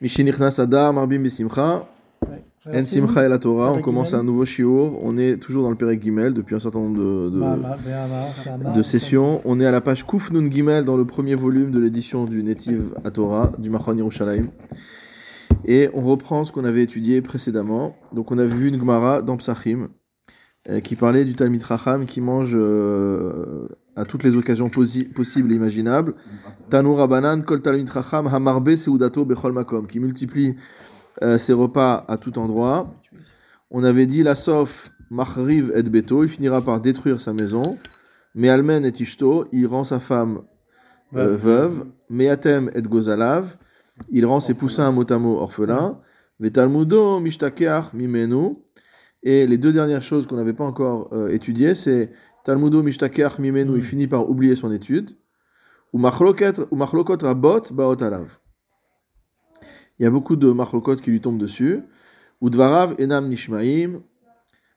[0.00, 1.88] Mishinichnas Adar, Marbim Besimcha.
[2.68, 4.98] En Simcha et la Torah, on commence un nouveau shiur.
[5.00, 9.40] On est toujours dans le Perek Gimel depuis un certain nombre de, de, de sessions.
[9.44, 12.42] On est à la page Kuf Nun Gimel dans le premier volume de l'édition du
[12.42, 14.48] Netiv à Torah, du Machon Yerushalayim.
[15.64, 17.94] Et on reprend ce qu'on avait étudié précédemment.
[18.12, 19.88] Donc on avait vu une Gemara dans Psachim
[20.68, 25.54] euh, qui parlait du Talmid Racham qui mange euh, à toutes les occasions possibles et
[25.56, 26.14] imaginables.
[26.70, 30.56] Tanour Rabanan, Kol Talmid Racham, Hamarbe Seudato Bechol Makom, qui multiplie
[31.22, 32.94] euh, ses repas à tout endroit.
[33.70, 37.78] On avait dit la Sof Machriv et Beto, il finira par détruire sa maison.
[38.34, 40.42] Mealmen et Ishto, il rend sa femme
[41.14, 41.86] euh, veuve.
[42.10, 43.56] Meatem et Gozalav,
[44.10, 45.98] il rend ses poussins motamo orphelins.
[46.38, 48.56] Vetalmudo Mishtakeach Mimenu.
[49.22, 52.12] Et les deux dernières choses qu'on n'avait pas encore euh, étudiées, c'est
[52.46, 55.10] Talmudo Mishtakeach Mimenu, il finit par oublier son étude.
[55.92, 58.38] Ou Machlokot Rabot Baot Alav.
[59.98, 61.82] Il y a beaucoup de machlokot qui lui tombent dessus.
[62.40, 64.00] Udvarav enam nishmaim.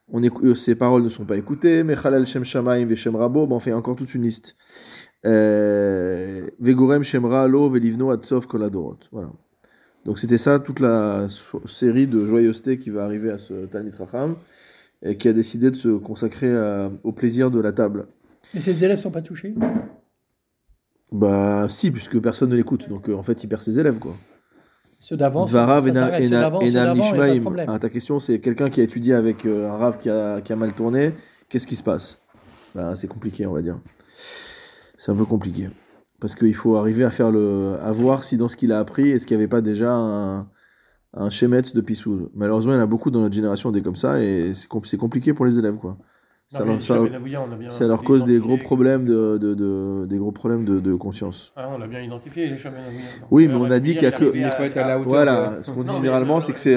[0.08, 1.84] On écoute, ses paroles ne sont pas écoutées.
[1.84, 3.46] Mechalel shem shamaim veshem rabo.
[3.46, 4.56] Bon, on fait encore toute une liste.
[5.22, 8.98] Vegorem shemra lo velivno atsov koladorot.
[9.12, 9.30] Voilà.
[10.04, 11.28] Donc c'était ça, toute la
[11.66, 14.34] série de joyeuseté qui va arriver à ce Talmid Racham,
[15.02, 18.06] et qui a décidé de se consacrer à, au plaisir de la table.
[18.54, 19.54] Et ses élèves sont pas touchés?
[21.12, 22.88] Bah si, puisque personne ne l'écoute.
[22.88, 24.14] Donc en fait, il perd ses élèves, quoi.
[25.00, 27.64] Ceux d'avant, Dvarav enam nishmaim.
[27.66, 30.56] Ah, ta question, c'est quelqu'un qui a étudié avec un rave qui a, qui a
[30.56, 31.14] mal tourné.
[31.48, 32.20] Qu'est-ce qui se passe?
[32.74, 33.78] Bah, C'est compliqué, on va dire.
[34.98, 35.70] C'est un peu compliqué.
[36.20, 39.10] Parce qu'il faut arriver à, faire le, à voir si dans ce qu'il a appris,
[39.10, 40.46] est-ce qu'il n'y avait pas déjà un,
[41.14, 42.28] un schémet de Pissoul.
[42.34, 45.34] Malheureusement, il y en a beaucoup dans notre génération des comme ça, et c'est compliqué
[45.34, 45.76] pour les élèves.
[45.76, 45.96] quoi.
[46.52, 46.98] Ça, leur, ça,
[47.68, 51.52] ça leur cause des gros problèmes de, de, de, des gros problèmes de, de conscience.
[51.54, 52.72] Ah, on l'a bien identifié, les chats
[53.30, 55.04] Oui, mais on a dit qu'il y a que.
[55.04, 56.74] Voilà, ce qu'on dit généralement, c'est que c'est.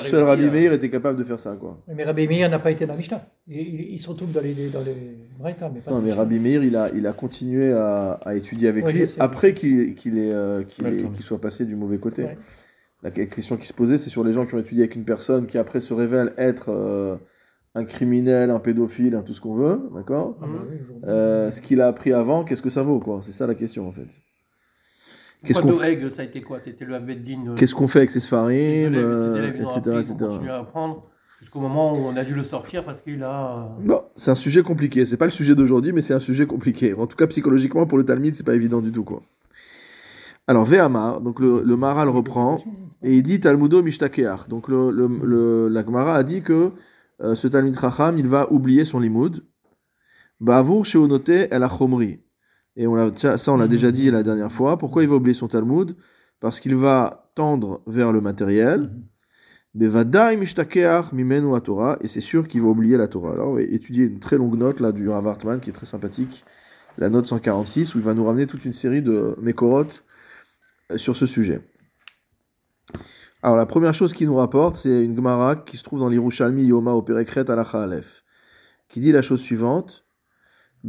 [0.00, 1.54] Seul Rabbi Meir était capable de faire ça.
[1.54, 1.78] Quoi.
[1.94, 3.24] Mais Rabbi Meir n'a pas été dans la Mishnah.
[3.46, 4.96] Il, se retrouve dans les, dans les
[5.38, 8.66] Breta, mais pas Non, mais Rabbi Meir, il a, il a continué à, à étudier
[8.66, 12.26] avec lui après qu'il qu est, qu soit passé du mauvais côté.
[13.02, 15.46] La question qui se posait, c'est sur les gens qui ont étudié avec une personne
[15.46, 17.18] qui après se révèle être
[17.74, 20.36] un criminel, un pédophile, tout ce qu'on veut, d'accord?
[20.42, 23.20] Ah bah euh, Ce qu'il a appris avant, qu'est-ce que ça vaut, quoi?
[23.22, 24.08] C'est ça la question, en fait.
[25.44, 26.58] Qu'est-ce qu'on fait ça a été quoi?
[26.62, 30.16] C'était le euh, Qu'est-ce qu'on fait avec ces sfarim, euh, etc., etc.
[30.50, 31.06] à apprendre
[31.40, 33.74] jusqu'au moment où on a dû le sortir parce qu'il a.
[33.80, 35.06] Bon, c'est un sujet compliqué.
[35.06, 36.92] C'est pas le sujet d'aujourd'hui, mais c'est un sujet compliqué.
[36.92, 39.22] En tout cas, psychologiquement, pour le Talmud, c'est pas évident du tout, quoi.
[40.50, 42.60] Alors, Ve'amar, donc le, le Maral reprend,
[43.04, 44.48] et il dit Talmudo Mishtakeach.
[44.48, 46.72] Donc, le, le, la Gemara a dit que
[47.22, 49.44] euh, ce Talmud Chacham, il va oublier son limoud.
[50.40, 52.18] Bavour sheonote el achomri.
[52.74, 54.76] Et on a, ça, on l'a déjà dit la dernière fois.
[54.76, 55.94] Pourquoi il va oublier son Talmud?
[56.40, 58.90] Parce qu'il va tendre vers le matériel.
[59.74, 61.96] Bevadai mishtakeach mimenu Torah.
[62.00, 63.34] Et c'est sûr qu'il va oublier la Torah.
[63.34, 65.86] Alors, on va étudier une très longue note là, du Rav Hartman qui est très
[65.86, 66.44] sympathique.
[66.98, 70.09] La note 146, où il va nous ramener toute une série de Mekorot euh,
[70.96, 71.60] sur ce sujet.
[73.42, 76.64] Alors la première chose qu'il nous rapporte, c'est une Gemara qui se trouve dans l'Irushalmi
[76.64, 78.24] Yoma au Perekret Alacha Aleph,
[78.88, 80.04] qui dit la chose suivante.
[80.82, 80.88] On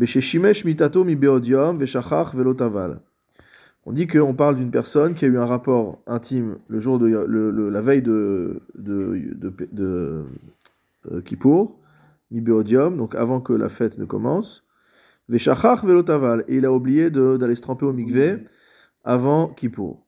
[3.93, 7.81] dit qu'on parle d'une personne qui a eu un rapport intime le jour de la
[7.81, 10.23] veille de de, de, de,
[11.11, 11.77] euh, Kippour,
[12.31, 14.63] donc avant que la fête ne commence.
[15.29, 18.43] Velotaval et il a oublié d'aller se tremper au mikveh
[19.03, 20.05] avant Kippour.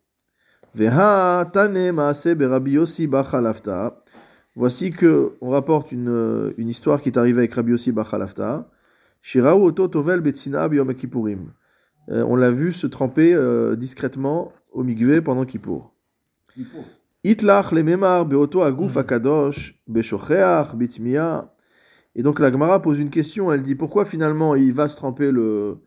[4.56, 8.70] Voici que on rapporte une, une histoire qui est arrivée avec Rabbi Yossi Bachalafta.
[12.10, 15.94] Euh, on l'a vu se tremper euh, discrètement au migvé pendant Kippour.
[17.24, 21.54] Itlach le memar beoto aguf akadosh beshocheach bitmia.
[22.16, 23.52] Et donc la Gemara pose une question.
[23.52, 25.78] Elle dit pourquoi finalement il va se tremper le,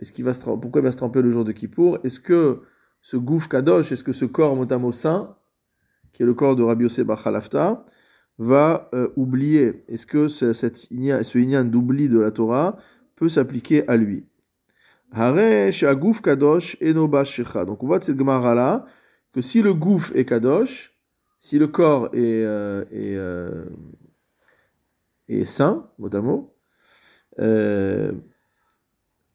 [0.00, 1.98] est-ce qu'il va pourquoi il va se tremper le jour de Kippour?
[2.02, 2.62] Est-ce que
[3.02, 5.36] ce gouffre kadosh, est-ce que ce corps motamo saint,
[6.12, 7.84] qui est le corps de Rabbi Yosef Bachalafta,
[8.38, 9.84] va euh, oublier?
[9.88, 12.78] Est-ce que ce, cette ce inyan d'oubli de la Torah
[13.14, 14.24] peut s'appliquer à lui?
[15.12, 15.86] Kadosh
[17.66, 18.86] Donc on voit de cette gemara là
[19.32, 20.94] que si le gouffre est kadosh,
[21.38, 23.64] si le corps est, euh, est, euh,
[25.28, 25.90] est, saint,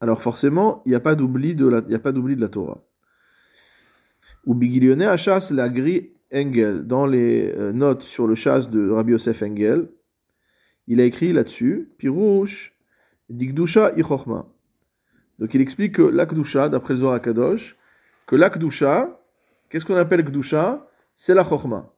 [0.05, 2.83] alors forcément, il n'y a pas d'oubli de la, il a pas la Torah
[4.45, 9.13] ou Bigilionné chasse la grille Engel, dans les euh, notes sur le chasse de Rabbi
[9.13, 9.89] Yosef Engel,
[10.85, 12.75] il a écrit là-dessus, Pirouche,
[13.29, 13.93] Digdusha
[15.39, 17.75] Donc il explique que l'Akdusha, d'après Zohar Kadosh,
[18.27, 19.19] que l'Akdusha,
[19.69, 21.91] Qu'est-ce qu'on appelle Gdusha C'est la Chorma.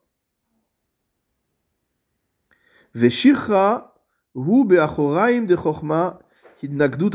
[4.65, 6.19] Be'achoraim de Chorma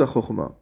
[0.07, 0.62] Chorma.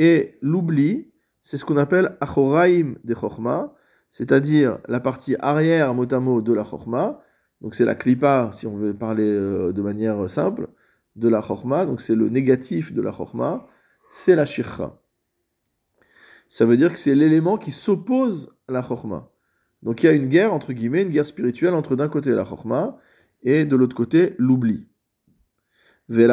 [0.00, 1.12] Et l'oubli,
[1.42, 3.74] c'est ce qu'on appelle Achoraim de Chorma,
[4.10, 6.06] c'est-à-dire la partie arrière mot
[6.40, 7.20] de la Chorma.
[7.60, 10.68] Donc c'est la klipa, si on veut parler euh, de manière simple,
[11.16, 11.84] de la Chorma.
[11.84, 13.66] Donc c'est le négatif de la Chorma,
[14.08, 14.98] c'est la Shircha.
[16.48, 19.30] Ça veut dire que c'est l'élément qui s'oppose à la Chorma.
[19.82, 22.44] Donc il y a une guerre, entre guillemets, une guerre spirituelle entre d'un côté la
[22.46, 22.96] Chorma
[23.42, 24.86] et de l'autre côté l'oubli.
[26.08, 26.26] Les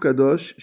[0.00, 0.56] kadosh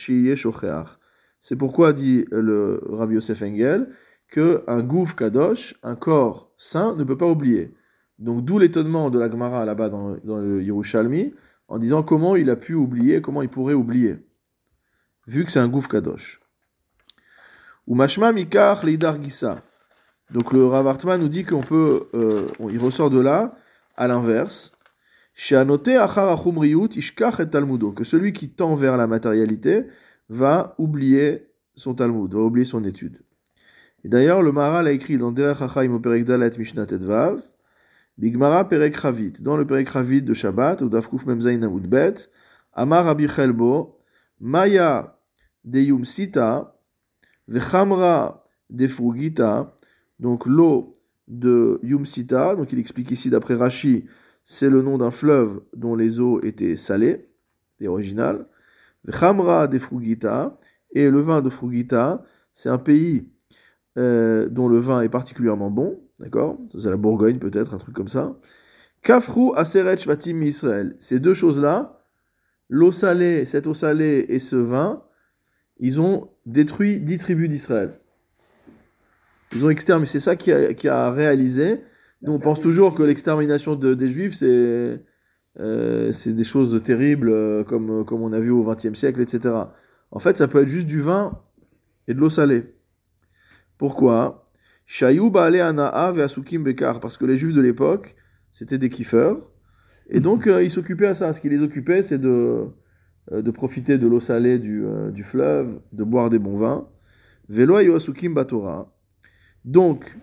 [1.43, 3.89] C'est pourquoi dit le Rabbi Yosef Engel
[4.31, 7.73] que un gouf kadosh, un corps saint, ne peut pas oublier.
[8.17, 11.33] Donc d'où l'étonnement de la Gemara là-bas dans, le Yerushalmi,
[11.67, 14.19] en disant comment il a pu oublier, comment il pourrait oublier,
[15.27, 16.39] vu que c'est un gouf kadosh.
[17.87, 19.17] Ou mashma mikar leidar.
[20.31, 23.57] Donc le Rav Hartman nous dit qu'on peut, euh, il ressort de là,
[23.97, 24.71] à l'inverse,
[25.35, 25.43] que
[28.03, 29.87] celui qui tend vers la matérialité
[30.29, 33.21] va oublier son Talmud, va oublier son étude.
[34.03, 37.41] Et d'ailleurs, le Maharal a écrit dans Derech HaChaim au Perek Dalet Mishnah Tedvav,
[38.17, 42.29] Bigmara Perek Ravit, dans le Perek Ravit de Shabbat, ou Dafkuf Memzain Amud Bet,
[42.73, 43.99] Amar Rabbi Chelbo,
[44.39, 45.17] Maya
[45.63, 46.77] de Yum Sita,
[47.47, 49.75] Vechamra de Frugita,
[50.19, 50.93] donc l'eau
[51.27, 54.05] de Yum Sita, donc il explique ici d'après Rashi,
[54.43, 57.29] c'est le nom d'un fleuve dont les eaux étaient salées,
[57.79, 58.45] et originales.
[59.11, 60.57] Khamra de Frugita,
[60.91, 62.23] et le vin de Frugita,
[62.53, 63.29] c'est un pays
[63.97, 66.57] euh, dont le vin est particulièrement bon, d'accord?
[66.77, 68.35] C'est la Bourgogne peut-être, un truc comme ça.
[69.01, 70.95] Kafru Aseret Shvatim Israël.
[70.99, 72.05] Ces deux choses-là,
[72.69, 75.03] l'eau salée, cette eau salée et ce vin,
[75.79, 77.99] ils ont détruit dix tribus d'Israël.
[79.55, 81.81] Ils ont exterminé, c'est ça qui a, qui a réalisé
[82.23, 85.01] nous, on pense toujours que l'extermination des Juifs, c'est
[85.59, 89.53] euh, des choses terribles, euh, comme, comme on a vu au XXe siècle, etc.
[90.11, 91.39] En fait, ça peut être juste du vin
[92.07, 92.73] et de l'eau salée.
[93.77, 94.45] Pourquoi?
[96.99, 98.15] Parce que les Juifs de l'époque,
[98.51, 99.49] c'était des kiffeurs.
[100.09, 101.33] Et donc, euh, ils s'occupaient à ça.
[101.33, 102.65] Ce qui les occupait, c'est de,
[103.31, 106.87] de profiter de l'eau salée du, du, fleuve, de boire des bons vins.
[108.33, 108.93] Batora.
[109.65, 110.17] Donc,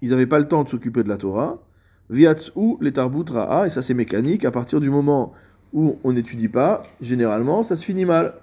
[0.00, 1.65] ils n'avaient pas le temps de s'occuper de la Torah.
[2.10, 5.32] Viatsu les tarbut ra'a, et ça c'est mécanique, à partir du moment
[5.72, 8.34] où on n'étudie pas, généralement, ça se finit mal.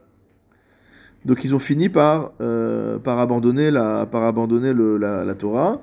[1.26, 5.82] Donc ils ont fini par, euh, par abandonner, la, par abandonner le, la, Torah.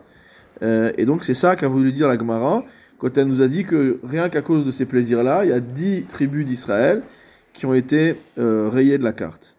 [0.63, 2.63] Euh, et donc c'est ça qu'a voulu dire la Gemara,
[2.99, 5.61] quand elle nous a dit que rien qu'à cause de ces plaisirs-là, il y a
[5.61, 7.03] dix tribus d'Israël
[7.55, 9.57] qui ont été euh, rayées de la carte.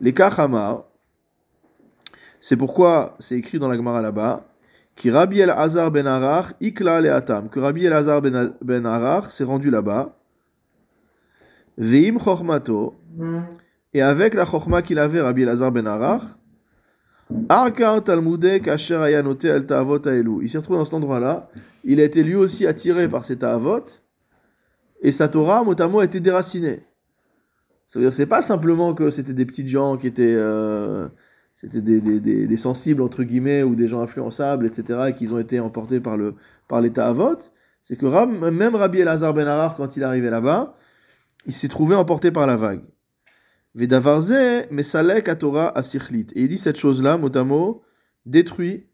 [0.00, 0.84] Les Kachama,
[2.40, 4.51] c'est pourquoi c'est écrit dans la Gemara là-bas,
[4.96, 8.86] qui Rabbi El Hazar ben Arach, Ikla le Atam, que Rabbi El Hazar ben, ben
[8.86, 10.16] Arach s'est rendu là-bas,
[11.78, 12.94] Veim Chormato,
[13.94, 16.22] et avec la Chorma qu'il avait, Rabbi El Hazar ben Arach,
[17.48, 20.40] Arkar Talmudé Kasher Ayanote El Ta'avot Aelu.
[20.42, 21.48] Il s'est retrouvé dans cet endroit-là,
[21.84, 23.84] il a été lui aussi attiré par ses Ta'avot,
[25.00, 26.84] et sa Torah, mot a été déracinée.
[27.86, 30.34] Ça veut dire, c'est pas simplement que c'était des petites gens qui étaient.
[30.34, 31.08] Euh,
[31.62, 35.38] c'était des, des, des, sensibles, entre guillemets, ou des gens influençables, etc., et qu'ils ont
[35.38, 36.34] été emportés par, le,
[36.66, 40.76] par l'État à vote, c'est que même Rabbi Elazar ben Arar, quand il arrivé là-bas,
[41.46, 42.82] il s'est trouvé emporté par la vague.
[43.74, 46.26] Vedavarze, mesalek a Torah asichlit.
[46.34, 47.82] Et il dit cette chose-là, mot à mot,
[48.26, 48.86] détruit,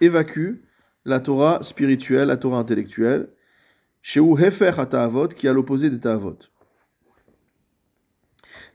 [0.00, 0.62] évacue
[1.04, 3.28] la Torah spirituelle, la Torah intellectuelle,
[4.02, 4.86] chez Hefer à
[5.34, 6.38] qui est à l'opposé des Ta'avot.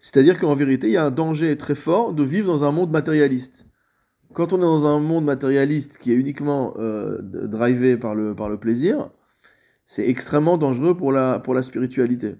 [0.05, 2.91] C'est-à-dire qu'en vérité, il y a un danger très fort de vivre dans un monde
[2.91, 3.65] matérialiste.
[4.33, 8.47] Quand on est dans un monde matérialiste qui est uniquement euh, drivé par le, par
[8.47, 9.09] le plaisir,
[9.87, 12.35] c'est extrêmement dangereux pour la, pour la spiritualité.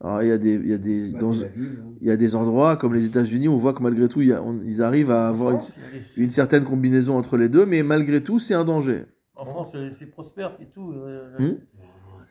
[0.00, 1.30] Alors, il y a des, il y a des, hein.
[2.00, 5.10] il y a des endroits comme les États-Unis, on voit que malgré tout, ils arrivent
[5.10, 5.58] à avoir
[6.16, 9.06] une, certaine combinaison entre les deux, mais malgré tout, c'est un danger.
[9.34, 10.92] En France, c'est prospère, c'est tout.
[10.92, 11.56] Euh,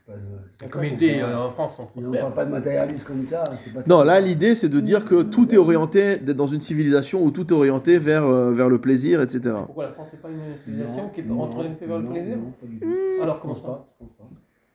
[0.07, 0.13] hmm
[0.61, 3.43] la communauté euh, en France On ne parle pas de matérialisme comme ça.
[3.87, 7.31] non, là l'idée c'est de dire que tout est orienté, d'être dans une civilisation où
[7.31, 9.55] tout est orienté vers, euh, vers le plaisir, etc.
[9.65, 12.37] Pourquoi la France n'est pas une civilisation qui est orientée vers le plaisir
[13.21, 13.87] Alors comment ça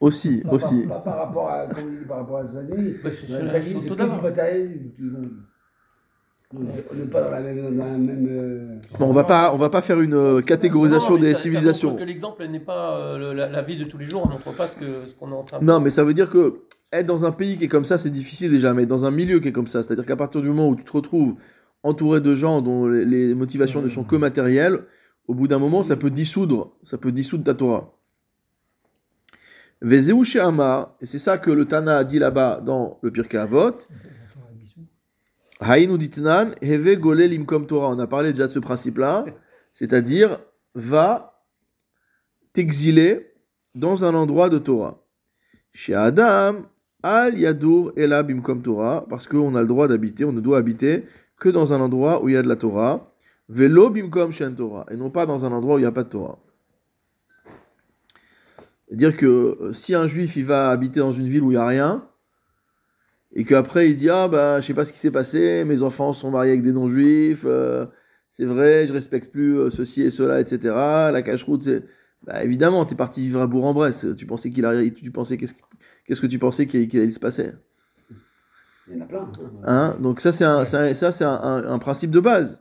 [0.01, 0.87] Aussi, aussi.
[0.87, 1.67] Pas, par rapport à,
[2.09, 3.27] par rapport à Zani, bah, c'est
[3.87, 5.31] tout du qui vont...
[6.55, 8.29] On n'est pas dans la même.
[8.31, 11.97] Euh, bon, on va pas, on va pas faire une euh, catégorisation des civilisations.
[11.97, 14.79] que l'exemple n'est pas euh, la, vie de tous les jours, on montre pas ce
[15.19, 16.61] qu'on est en train de Non, mais ça veut dire que
[16.93, 19.41] être dans un pays qui est comme ça, c'est difficile déjà, mais dans un milieu
[19.41, 21.35] qui est comme ça, c'est-à-dire qu'à partir du moment où tu te retrouves
[21.83, 24.85] entouré de gens dont les motivations ne sont que matérielles,
[25.27, 27.93] au bout d'un moment, ça peut dissoudre, ça peut dissoudre ta Torah.
[29.83, 30.15] Vezeu
[31.01, 33.77] et c'est ça que le Tana a dit là-bas dans le Pirkei Avot.
[35.61, 37.89] Heve golel imkom Torah.
[37.89, 39.25] On a parlé déjà de ce principe-là,
[39.73, 40.39] c'est-à-dire
[40.75, 41.43] va
[42.53, 43.33] t'exiler
[43.75, 45.03] dans un endroit de Torah.
[45.73, 46.67] Chez Adam,
[47.03, 51.05] al yadur elab imkom Torah, parce qu'on a le droit d'habiter, on ne doit habiter
[51.39, 53.09] que dans un endroit où il y a de la Torah.
[53.49, 56.03] Velo bimkom shen Torah, et non pas dans un endroit où il n'y a pas
[56.03, 56.39] de Torah.
[58.89, 61.61] C'est-à-dire que euh, si un juif il va habiter dans une ville où il n'y
[61.61, 62.09] a rien,
[63.37, 66.13] et qu'après il dit Ah bah je sais pas ce qui s'est passé, mes enfants
[66.13, 67.87] sont mariés avec des non-juifs, euh,
[68.31, 70.75] c'est vrai, je respecte plus euh, ceci et cela, etc.
[71.13, 71.85] La cache-route, c'est.
[72.23, 74.07] Bah, évidemment, tu es parti vivre à Bourg-en-Bresse.
[74.17, 75.55] Tu pensais qu'il arrive, tu pensais qu'est-ce,
[76.05, 77.53] qu'est-ce que tu pensais qu'il, allait se passer?
[78.89, 79.31] Il y en a plein.
[79.65, 79.97] Hein?
[80.01, 82.61] Donc ça c'est un, ça c'est un, principe de base.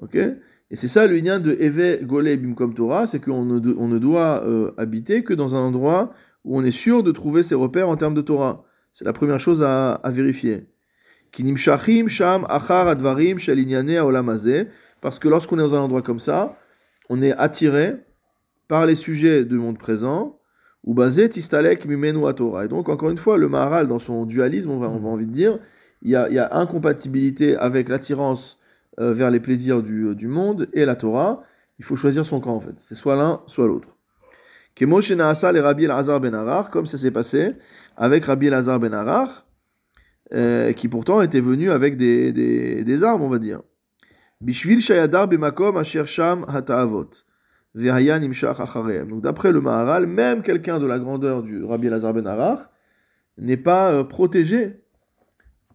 [0.00, 0.16] Ok?
[0.16, 3.98] Et c'est ça le lien de Eve Gole Bimkom Torah, c'est qu'on ne, on ne
[3.98, 6.12] doit euh, habiter que dans un endroit
[6.44, 8.64] où on est sûr de trouver ses repères en termes de Torah.
[8.94, 10.66] C'est la première chose à, à vérifier.
[15.00, 16.56] Parce que lorsqu'on est dans un endroit comme ça,
[17.10, 17.96] on est attiré
[18.68, 20.38] par les sujets du monde présent,
[20.84, 22.64] ou basé Tistalek Mimenu Torah.
[22.64, 25.26] Et donc, encore une fois, le Maharal, dans son dualisme, on va, on va envie
[25.26, 25.58] de dire,
[26.02, 28.58] il y a, y a incompatibilité avec l'attirance
[29.00, 31.42] euh, vers les plaisirs du, euh, du, monde et la Torah,
[31.78, 32.74] il faut choisir son camp en fait.
[32.76, 33.96] C'est soit l'un, soit l'autre.
[34.76, 37.54] Kemoshe Naasal et Rabbi Elazar ben Arar, comme ça s'est passé
[37.96, 39.46] avec Rabbi Elazar ben Arar,
[40.32, 43.60] euh, qui pourtant était venu avec des, des, armes, on va dire.
[44.40, 47.10] Bishvil Shayadar Bemakom Asher Sham Hataavot.
[47.74, 52.70] Donc d'après le Maharal, même quelqu'un de la grandeur du Rabbi Elazar ben Arar
[53.36, 54.84] n'est pas protégé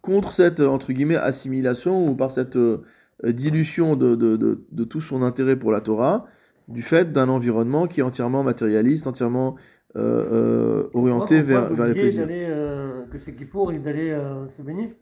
[0.00, 2.82] contre cette entre guillemets assimilation ou par cette euh,
[3.24, 4.36] dilution de, de,
[4.70, 6.26] de, tout son intérêt pour la Torah,
[6.68, 9.56] du fait d'un environnement qui est entièrement matérialiste, entièrement
[9.96, 12.26] euh, euh, orienté vers, vers les plaisirs.
[12.28, 14.94] Euh, que c'est pour d'aller euh, se baigner?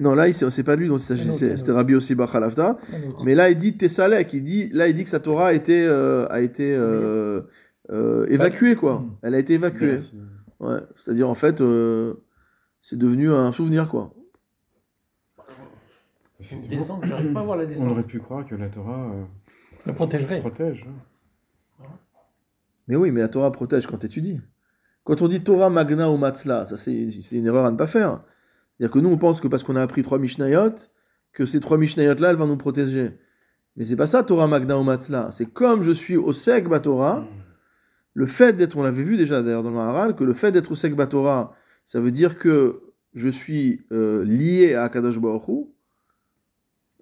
[0.00, 2.78] Non, là, c'est pas lui dont il s'agissait, c'était Rabbi aussi Bachalafta.
[3.24, 5.86] Mais là, il dit Tessalek, il dit, là, il dit que sa Torah a été,
[5.86, 7.42] euh, a été euh,
[7.90, 9.00] euh, évacuée, quoi.
[9.00, 9.16] Hmm.
[9.22, 9.96] Elle a été évacuée.
[10.60, 11.62] Ouais, c'est-à-dire, en fait,
[12.82, 14.14] c'est devenu un souvenir, quoi.
[16.40, 19.24] On aurait pu croire que la Torah euh,
[19.86, 20.40] le protégerait.
[20.40, 20.86] protège.
[20.88, 20.92] Hein.
[22.88, 24.40] Mais oui, mais la Torah protège quand tu étudies.
[25.04, 28.22] Quand on dit Torah Magna ou Matzla, ça c'est une erreur à ne pas faire.
[28.76, 30.74] C'est-à-dire que nous on pense que parce qu'on a appris trois Mishnayot,
[31.32, 33.18] que ces trois Mishnayot là, elles vont nous protéger.
[33.76, 35.30] Mais c'est pas ça Torah Magna ou Matzla.
[35.30, 37.26] C'est comme je suis au Sek Batora,
[38.14, 40.72] le fait d'être, on l'avait vu déjà d'ailleurs dans le Maharal, que le fait d'être
[40.72, 41.54] au Sek Batora,
[41.84, 42.82] ça veut dire que
[43.14, 45.68] je suis euh, lié à Akadosh Baruch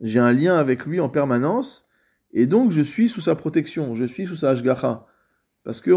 [0.01, 1.89] j'ai un lien avec lui en permanence,
[2.33, 5.07] et donc je suis sous sa protection, je suis sous sa hashgacha.
[5.67, 5.91] Parce que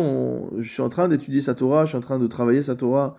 [0.57, 3.17] je suis en train d'étudier sa Torah, je suis en train de travailler sa Torah,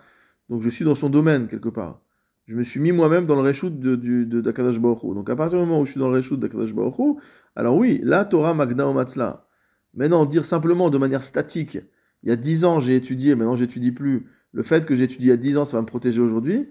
[0.49, 2.01] donc je suis dans son domaine quelque part.
[2.45, 5.79] Je me suis mis moi-même dans le reshoot d'Akadash Baruch Donc à partir du moment
[5.79, 7.17] où je suis dans le reshoot d'Akadash Baruch
[7.55, 9.47] alors oui, la Torah Magna o Matzla.
[9.93, 11.79] Maintenant, dire simplement de manière statique,
[12.23, 15.27] il y a dix ans j'ai étudié, maintenant j'étudie plus, le fait que j'ai étudié
[15.27, 16.67] il y a dix ans, ça va me protéger aujourd'hui,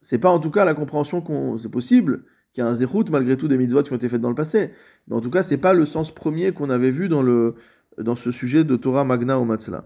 [0.00, 1.58] c'est pas en tout cas la compréhension qu'on.
[1.58, 2.24] C'est possible,
[2.56, 4.70] qui a un zérout malgré tout des mitzvot qui ont été faites dans le passé.
[5.06, 7.54] Mais en tout cas, c'est pas le sens premier qu'on avait vu dans, le,
[7.98, 9.84] dans ce sujet de Torah Magna ou Matzla.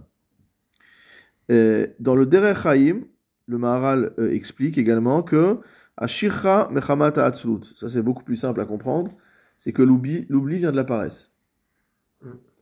[1.49, 3.02] dans le Derech Chaim,
[3.50, 5.59] le Maharal euh, explique également que
[5.97, 9.12] Ashircha Mechamat Atzlut, ça c'est beaucoup plus simple à comprendre,
[9.59, 11.33] c'est que l'oubli, l'oubli vient de la paresse.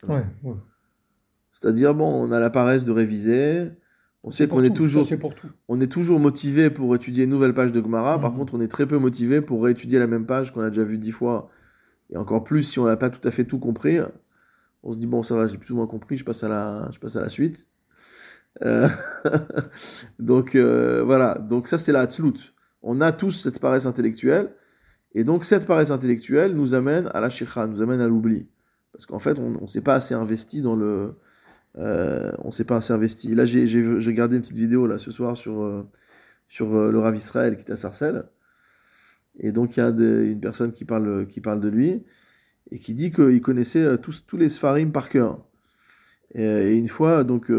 [0.09, 0.25] Ouais,
[1.53, 3.71] C'est-à-dire, bon, on a la paresse de réviser,
[4.25, 5.07] on sait qu'on est toujours,
[5.69, 8.21] on est toujours motivé pour étudier une nouvelle page de Gemara.
[8.21, 8.39] Par mhm.
[8.39, 10.99] contre, on est très peu motivé pour réétudier la même page qu'on a déjà vue
[10.99, 11.51] dix fois.
[12.11, 13.99] Et encore plus si on n'a pas tout à fait tout compris.
[14.83, 16.17] On se dit bon, ça va, j'ai plus ou moins compris.
[16.17, 17.69] Je passe à la, je passe à la suite.
[18.63, 18.89] Euh,
[20.19, 21.35] donc euh, voilà.
[21.39, 22.55] Donc ça c'est la Hatzlut.
[22.83, 24.55] On a tous cette paresse intellectuelle.
[25.15, 28.49] Et donc cette paresse intellectuelle nous amène à la shikha, nous amène à l'oubli.
[28.93, 31.15] Parce qu'en fait, on ne s'est pas assez investi dans le,
[31.79, 33.35] euh, on s'est pas assez investi.
[33.35, 35.89] Là, j'ai regardé une petite vidéo là ce soir sur, euh,
[36.49, 38.25] sur le Rav Israël qui est à Sarcelles.
[39.39, 42.05] Et donc, il y a une personne qui parle, qui parle de lui
[42.71, 45.39] et qui dit qu'il connaissait tous, tous les Sfarim par cœur.
[46.35, 47.51] Et, une fois, donc,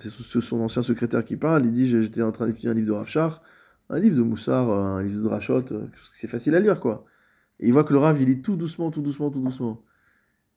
[0.00, 2.92] c'est son ancien secrétaire qui parle, il dit J'étais en train d'étudier un livre de
[2.92, 3.40] Rav
[3.90, 5.64] un livre de Moussard, un livre de Drachot,
[6.12, 7.06] c'est facile à lire, quoi.
[7.60, 9.82] Et il voit que le Rav, il lit tout doucement, tout doucement, tout doucement.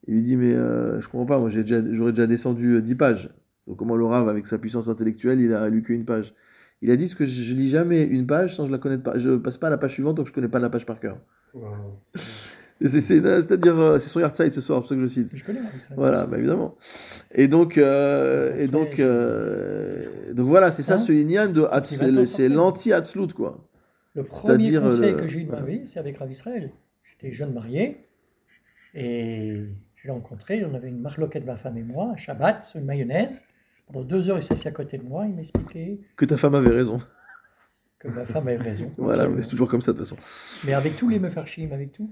[0.07, 3.29] Il lui dit Mais euh, je comprends pas, moi j'aurais déjà, descendu 10 euh, pages.
[3.67, 6.33] Donc, comment le Rav, avec sa puissance intellectuelle, il a lu qu'une page?
[6.81, 9.01] Il a dit ce que je, lis jamais une page sans que je la connaisse
[9.01, 9.17] pas.
[9.17, 10.99] Je passe pas à la page suivante tant que je connais pas la page par
[10.99, 11.17] cœur.
[12.88, 15.29] C'est-à-dire, euh, c'est son Yardside ce soir, pour ça que je cite.
[15.35, 15.59] Je connais,
[15.95, 16.75] Voilà, bah, évidemment.
[17.31, 21.67] Et donc, euh, et donc, euh, donc voilà, c'est ça hein ce Inyan de
[22.25, 23.67] c'est l'anti-Hatzlut, quoi.
[24.13, 26.71] Le premier conseil que j'ai eu de ma vie, c'est avec Rav Israël.
[27.03, 28.07] J'étais jeune marié
[28.93, 29.63] et
[29.95, 30.65] je l'ai rencontré.
[30.65, 33.43] On avait une marloquette, ma femme et moi, un Shabbat, une mayonnaise.
[33.88, 36.00] Pendant deux heures, il s'est assis à côté de moi, il m'expliquait.
[36.15, 37.00] Que ta femme avait raison.
[38.00, 38.91] Que ma femme avait raison.
[38.97, 40.17] voilà, mais c'est toujours comme ça de toute façon.
[40.65, 42.09] Mais avec tous les mefarchim, avec tout.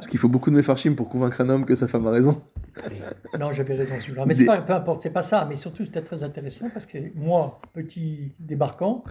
[0.00, 2.42] Parce qu'il faut beaucoup de mefarchim pour convaincre un homme que sa femme a raison.
[3.38, 4.24] non, j'avais raison celui-là.
[4.24, 5.44] Mais pas, peu importe, c'est pas ça.
[5.46, 9.04] Mais surtout, c'était très intéressant parce que moi, petit débarquant,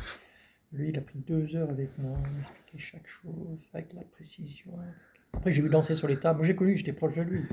[0.73, 4.71] lui, il a pris deux heures avec moi, il m'expliquait chaque chose avec la précision.
[5.33, 6.39] Après, j'ai vu danser sur les tables.
[6.39, 7.43] Moi, j'ai connu, j'étais proche de lui.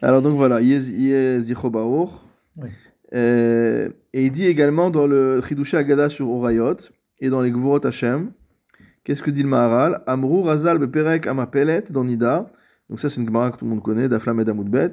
[0.00, 1.72] Alors, donc voilà, Yezicho
[2.56, 2.68] oui.
[3.14, 6.76] Euh, et il dit également dans le Chidushé Agada sur Orayot
[7.20, 8.30] et dans les Gvorot Hashem,
[9.08, 10.02] qu'est-ce que dit le Maharal?
[10.06, 12.52] Amrou Razal Beperek Amapelet dans Nida,
[12.90, 14.90] donc ça c'est une Gemara que tout le monde connaît, d'Aflam et Amoudbet,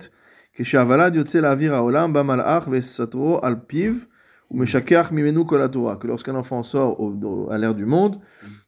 [0.54, 4.08] Keshavalad Yotze Lavir Haolam Bamalach Vesatro Alpiv
[4.50, 8.22] ou Meshakeach Mimenu Kolatora, que lorsqu'un enfant sort au, à l'air du monde,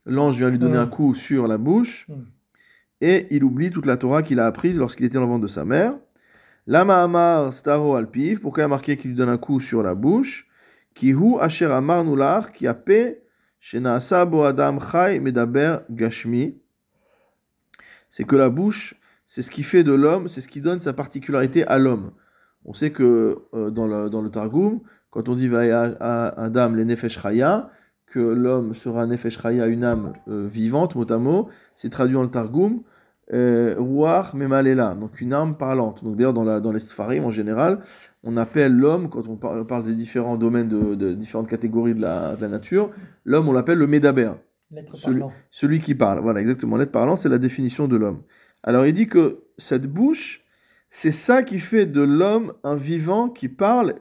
[0.06, 2.08] l'ange vient lui donner un coup sur la bouche
[3.00, 5.48] et il oublie toute la Torah qu'il a apprise lorsqu'il était dans le ventre de
[5.48, 5.94] sa mère.
[6.66, 9.96] Lama Amar Staro Alpiv, pourquoi il a marqué qu'il lui donne un coup sur la
[9.96, 10.46] bouche?
[10.94, 13.22] Kihu Asher Amar Nular, qui a paix,
[13.60, 14.80] Adam.
[18.10, 18.96] C'est que la bouche,
[19.26, 22.12] c'est ce qui fait de l'homme, c'est ce qui donne sa particularité à l'homme.
[22.66, 26.84] On sait que euh, dans, le, dans le Targum, quand on dit Vaya Adam le
[26.84, 27.70] Nefesh Chaya,
[28.06, 32.24] que l'homme sera Nefesh Chaya, une âme euh, vivante, mot à mot, c'est traduit dans
[32.24, 32.84] le Targum
[33.32, 36.04] Ruach Memalela, donc une âme parlante.
[36.04, 37.80] Donc d'ailleurs, dans, la, dans les Sfarim en général,
[38.24, 42.42] on appelle l'homme, quand on parle, des différents domaines, de, différentes catégories de la, de
[42.42, 42.92] la nature,
[43.26, 44.32] l'homme, on l'appelle le Medaber.
[44.94, 46.20] Celui, celui, qui parle.
[46.20, 46.76] Voilà, exactement.
[46.76, 48.24] L'être parlant, c'est la définition de l'homme.
[48.64, 50.44] Alors il dit que cette bouche,
[50.90, 53.96] c'est ça qui fait de l'homme un vivant qui parle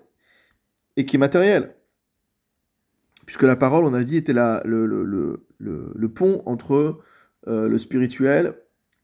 [0.96, 1.74] et qui est matériel.
[3.26, 7.00] Puisque la parole, on a dit, était la, le, le, le, le, pont entre
[7.48, 8.54] euh, le spirituel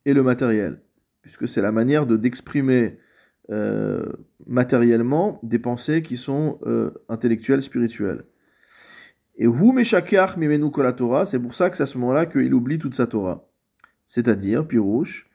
[0.04, 0.80] et le matériel,
[1.22, 2.98] puisque c'est la manière de d'exprimer
[3.50, 4.04] euh,
[4.46, 8.24] matériellement des pensées qui sont euh, intellectuelles, spirituelles.
[9.36, 12.52] Et hu meshakeach mimenu kol Torah, c'est pour ça que c'est à ce moment-là qu'il
[12.54, 13.48] oublie toute sa Torah.
[14.06, 15.30] C'est-à-dire, pirouche,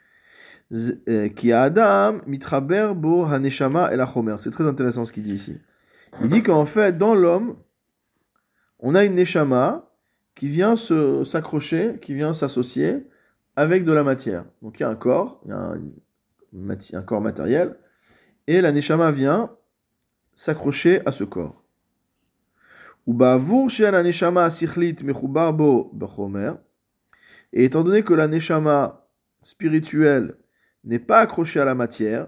[0.71, 4.03] euh, qui a Adam mitraber bo haneshama el.
[4.39, 5.59] C'est très intéressant ce qu'il dit ici.
[6.21, 7.55] Il dit qu'en fait, dans l'homme,
[8.79, 9.89] on a une neshama
[10.35, 13.07] qui vient s'accrocher, qui vient s'associer
[13.57, 14.45] avec de la matière.
[14.61, 15.73] Donc il y a un corps, il y a
[16.99, 17.75] un, corps matériel,
[18.45, 19.51] et la neshama vient
[20.35, 21.63] s'accrocher à ce corps.
[27.53, 29.09] Et étant donné que la neshama
[29.41, 30.35] spirituelle
[30.83, 32.27] n'est pas accrochée à la matière,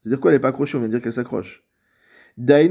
[0.00, 1.64] c'est-à-dire quoi elle n'est pas accrochée On vient de dire qu'elle s'accroche.
[2.38, 2.62] Ça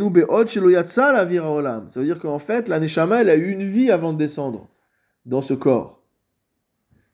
[2.00, 4.70] veut dire qu'en fait, la neshama, elle a eu une vie avant de descendre
[5.26, 6.01] dans ce corps.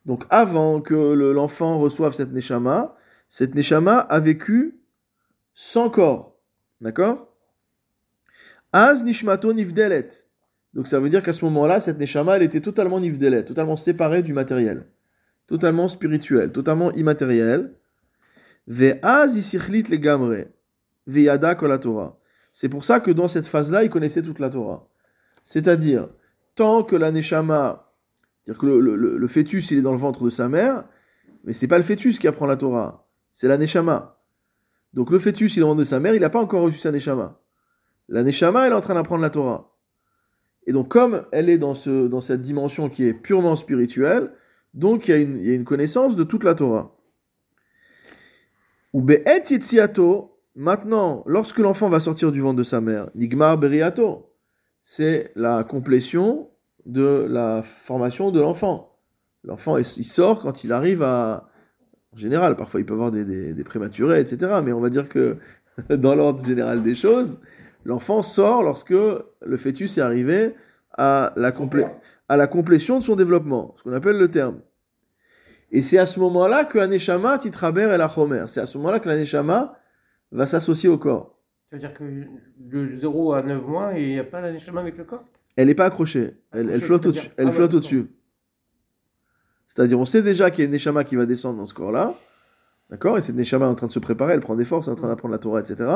[0.08, 2.96] Donc avant que l'enfant reçoive cette neshama,
[3.30, 4.80] cette neshama a vécu
[5.54, 6.39] sans corps.
[6.80, 7.28] D'accord?
[8.72, 10.08] Az nishmato nivdelet.
[10.74, 14.24] Donc ça veut dire qu'à ce moment-là, cette neshama, elle était totalement nivdelet, totalement séparée
[14.24, 14.88] du matériel.
[15.46, 17.74] Totalement spirituel, totalement immatériel.
[18.67, 20.46] Ve az isichlit le gamre.
[21.06, 22.17] Ve yada Torah.
[22.54, 24.88] C'est pour ça que dans cette phase-là, il connaissait toute la Torah.
[25.43, 26.10] C'est-à-dire,
[26.56, 27.87] tant que la neshama
[28.48, 30.86] c'est-à-dire que le, fœtus, il est dans le ventre de sa mère,
[31.44, 34.24] mais c'est pas le fœtus qui apprend la Torah, c'est la Neshama.
[34.94, 36.62] Donc le fœtus, il est dans le ventre de sa mère, il n'a pas encore
[36.62, 37.42] reçu sa Neshama.
[38.08, 39.76] La Neshama, elle est en train d'apprendre la Torah.
[40.66, 44.32] Et donc comme elle est dans, ce, dans cette dimension qui est purement spirituelle,
[44.74, 46.96] donc il y, a une, connaissance de toute la Torah.
[48.94, 49.06] Ou
[50.56, 54.34] maintenant, lorsque l'enfant va sortir du ventre de sa mère, Nigmar Beriato,
[54.84, 56.50] c'est la complétion
[56.88, 58.97] de la formation de l'enfant.
[59.43, 61.50] L'enfant, il sort quand il arrive à...
[62.13, 64.62] En général, parfois il peut avoir des, prématurés, etc.
[64.63, 65.38] Mais on va dire que
[65.89, 67.39] dans l'ordre général des choses,
[67.86, 70.56] l'enfant sort lorsque le fœtus est arrivé
[70.97, 71.52] à la,
[72.30, 74.62] à la complétion de son développement, ce qu'on appelle le terme.
[75.71, 78.45] Et c'est à ce moment-là que Aneshama titraber et la Chomer.
[78.47, 79.78] C'est à ce moment-là que l'Aneshama
[80.32, 81.38] va s'associer au corps.
[81.69, 82.04] C'est-à-dire que
[82.58, 85.26] de 0 à 9 mois, il n'y a pas l'Aneshama avec le corps?
[85.58, 86.36] Elle n'est pas accrochée.
[86.52, 87.30] Elle, flotte au-dessus.
[87.36, 88.06] Elle flotte au-dessus.
[89.67, 92.15] C'est-à-dire, on sait déjà qu'il y a une Neshama qui va descendre dans ce corps-là.
[92.89, 93.17] D'accord?
[93.17, 94.93] Et cette Neshama est en train de se préparer, elle prend des forces, elle est
[94.93, 95.89] en train d'apprendre la Torah, etc.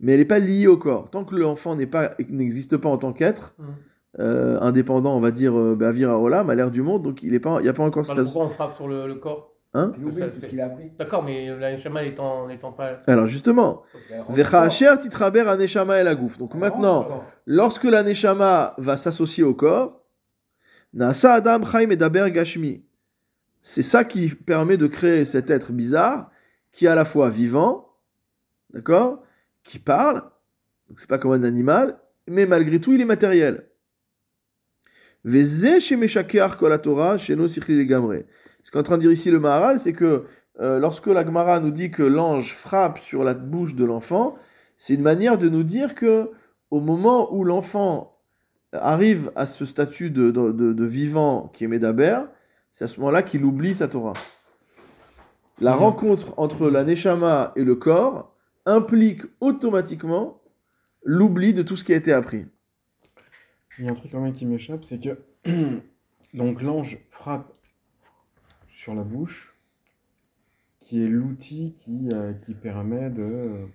[0.00, 1.10] Mais elle n'est pas liée au corps.
[1.10, 3.56] Tant que l'enfant n'existe pas en tant qu'être,
[4.20, 7.40] euh, indépendant, on va dire, euh, Olam, à l'ère du monde, donc il n'y a
[7.40, 8.06] pas encore...
[8.06, 8.16] cette...
[8.16, 9.92] Pourquoi on frappe sur le, corps Hein
[10.98, 13.00] D'accord, mais la neshama n'étant pas.
[13.08, 13.82] Alors justement,
[14.28, 16.38] Vecha titraber aneshama et la gouffre.
[16.38, 20.00] Donc maintenant, lorsque la neshama va s'associer au corps,
[20.92, 22.84] Nasa Adam Chaim et Daber Gashmi.
[23.60, 26.30] C'est ça qui permet de créer cet être bizarre
[26.70, 27.96] qui est à la fois vivant,
[28.70, 29.22] d'accord,
[29.62, 30.22] qui parle,
[30.88, 33.68] donc c'est pas comme un animal, mais malgré tout il est matériel.
[35.24, 38.24] Veze chez Meshakear Torah, chez nos Gamre.
[38.64, 40.24] Ce qu'est en train de dire ici le Maharal, c'est que
[40.58, 44.36] euh, lorsque la Gemara nous dit que l'ange frappe sur la bouche de l'enfant,
[44.78, 46.30] c'est une manière de nous dire que
[46.70, 48.18] au moment où l'enfant
[48.72, 52.22] arrive à ce statut de, vivant qui est Médaber,
[52.72, 54.14] c'est à ce moment-là qu'il oublie sa Torah.
[55.60, 60.40] La rencontre entre la Neshama et le corps implique automatiquement
[61.04, 62.46] l'oubli de tout ce qui a été appris.
[63.78, 65.18] Il y a un truc quand même qui m'échappe, c'est que
[66.34, 67.52] donc l'ange frappe
[68.84, 69.56] sur la bouche,
[70.80, 73.66] qui est l'outil qui, euh, qui permet de,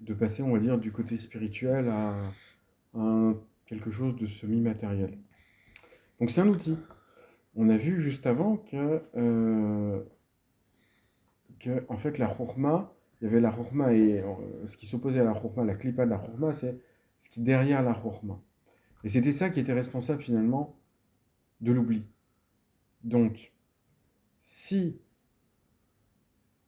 [0.00, 2.14] de passer, on va dire, du côté spirituel à,
[3.66, 5.18] quelque chose de semi-matériel.
[6.18, 6.78] Donc c'est un outil.
[7.54, 10.02] On a vu juste avant que, euh,
[11.58, 15.20] que en fait, la chourma, il y avait la chourma et euh, ce qui s'opposait
[15.20, 16.80] à la chourma, la clipa de la chourma, c'est
[17.18, 18.40] ce qui est derrière la chourma.
[19.04, 20.74] Et c'était ça qui était responsable finalement
[21.60, 22.06] de l'oubli.
[23.04, 23.52] Donc,
[24.52, 25.00] si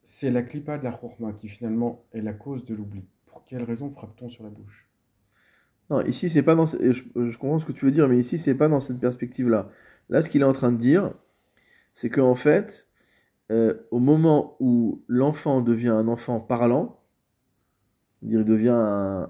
[0.04, 3.64] c'est la clipa de la chourma qui finalement est la cause de l'oubli, pour quelle
[3.64, 4.88] raison frappe-t-on sur la bouche?
[5.90, 6.66] Non, ici c'est pas dans.
[6.66, 9.68] Je, comprends ce que tu veux dire, mais ici c'est pas dans cette perspective-là.
[10.10, 11.12] Là, ce qu'il est en train de dire,
[11.92, 12.86] c'est qu'en fait,
[13.50, 17.00] euh, au moment où l'enfant devient un enfant parlant,
[18.22, 18.78] il devient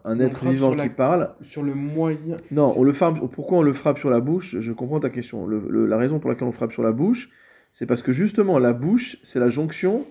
[0.05, 1.35] un, être vivant qui parle.
[1.41, 2.37] Sur le moyen.
[2.51, 3.19] Non, on le frappe.
[3.31, 4.59] Pourquoi on le frappe sur la bouche?
[4.61, 5.49] Je comprends ta question.
[5.49, 7.31] la raison pour laquelle on frappe sur la bouche,
[7.73, 10.07] c'est parce que justement, la bouche, c'est la jonction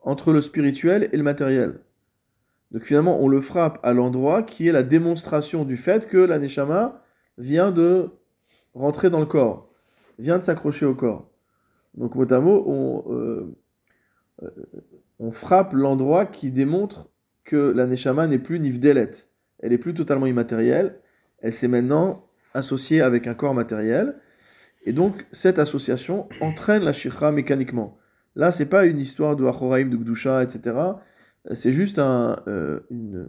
[0.00, 1.80] entre le spirituel et le matériel.
[2.70, 6.38] Donc finalement, on le frappe à l'endroit qui est la démonstration du fait que la
[6.38, 7.02] neshama
[7.38, 8.10] vient de
[8.74, 9.70] rentrer dans le corps,
[10.18, 11.30] vient de s'accrocher au corps.
[11.94, 13.56] Donc mot à mot, on, euh,
[14.42, 17.08] euh, frappe l'endroit qui démontre
[17.44, 19.10] que la neshama n'est plus nivdelet.
[19.60, 21.00] Elle est plus totalement immatérielle.
[21.40, 24.20] Elle s'est maintenant associée avec un corps matériel.
[24.88, 27.98] Et donc, cette association entraîne la shikha mécaniquement.
[28.36, 30.78] Là, c'est pas une histoire de Achoraim, de Gdusha, etc.
[31.52, 33.28] C'est juste euh, une,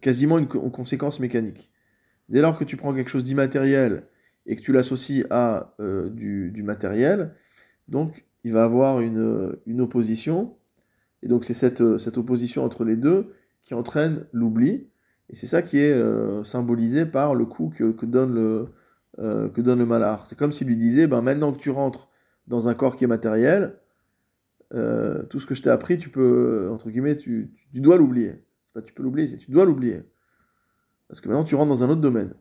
[0.00, 1.70] quasiment une, conséquence mécanique.
[2.28, 4.08] Dès lors que tu prends quelque chose d'immatériel
[4.44, 7.36] et que tu l'associes à euh, du, du, matériel,
[7.86, 10.56] donc il va avoir une, opposition.
[11.22, 14.88] Et donc c'est cette, cette, opposition entre les deux qui entraîne l'oubli.
[15.30, 18.66] Et c'est ça qui est euh, symbolisé par le coup que donne le,
[19.18, 20.26] euh, que donne le malheur.
[20.26, 22.08] C'est comme s'il lui disait, ben, maintenant que tu rentres
[22.46, 23.78] dans un corps qui est matériel,
[24.72, 28.42] euh, tout ce que je t'ai appris, tu peux, entre guillemets, tu, tu, dois l'oublier.
[28.64, 30.02] C'est pas tu peux l'oublier, c'est tu dois l'oublier.
[31.08, 32.32] Parce que maintenant tu rentres dans un autre domaine.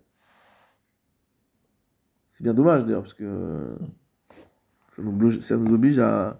[2.29, 3.75] C'est bien dommage d'ailleurs, parce que
[4.93, 6.39] ça nous, ça nous oblige à,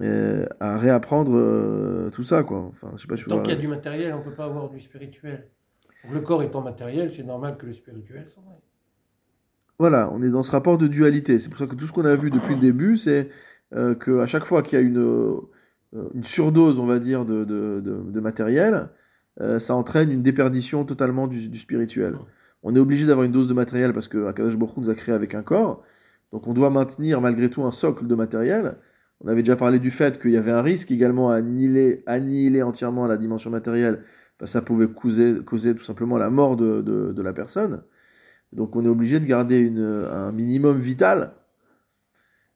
[0.00, 2.58] euh, à réapprendre tout ça, quoi.
[2.72, 4.68] Enfin, je sais pas, Tant qu'il y a du matériel, on ne peut pas avoir
[4.68, 5.48] du spirituel.
[6.10, 8.71] le corps étant matériel, c'est normal que le spirituel s'en aille.
[9.78, 11.38] Voilà, on est dans ce rapport de dualité.
[11.38, 13.30] C'est pour ça que tout ce qu'on a vu depuis le début, c'est
[13.74, 15.40] euh, qu'à chaque fois qu'il y a une, euh,
[16.14, 18.90] une, surdose, on va dire, de, de, matériel,
[19.40, 22.16] euh, ça entraîne une déperdition totalement du, spirituel.
[22.62, 25.14] On est obligé d'avoir une dose de matériel parce que Akadosh Baruch nous a créé
[25.14, 25.82] avec un corps,
[26.32, 28.78] donc on doit maintenir malgré tout un socle de matériel.
[29.20, 32.62] On avait déjà parlé du fait qu'il y avait un risque également à annihiler, annihiler
[32.62, 34.04] entièrement la dimension matérielle,
[34.38, 37.82] parce que ça pouvait causer, causer tout simplement la mort de, de la personne.
[38.52, 41.34] Donc on est obligé de garder un minimum vital.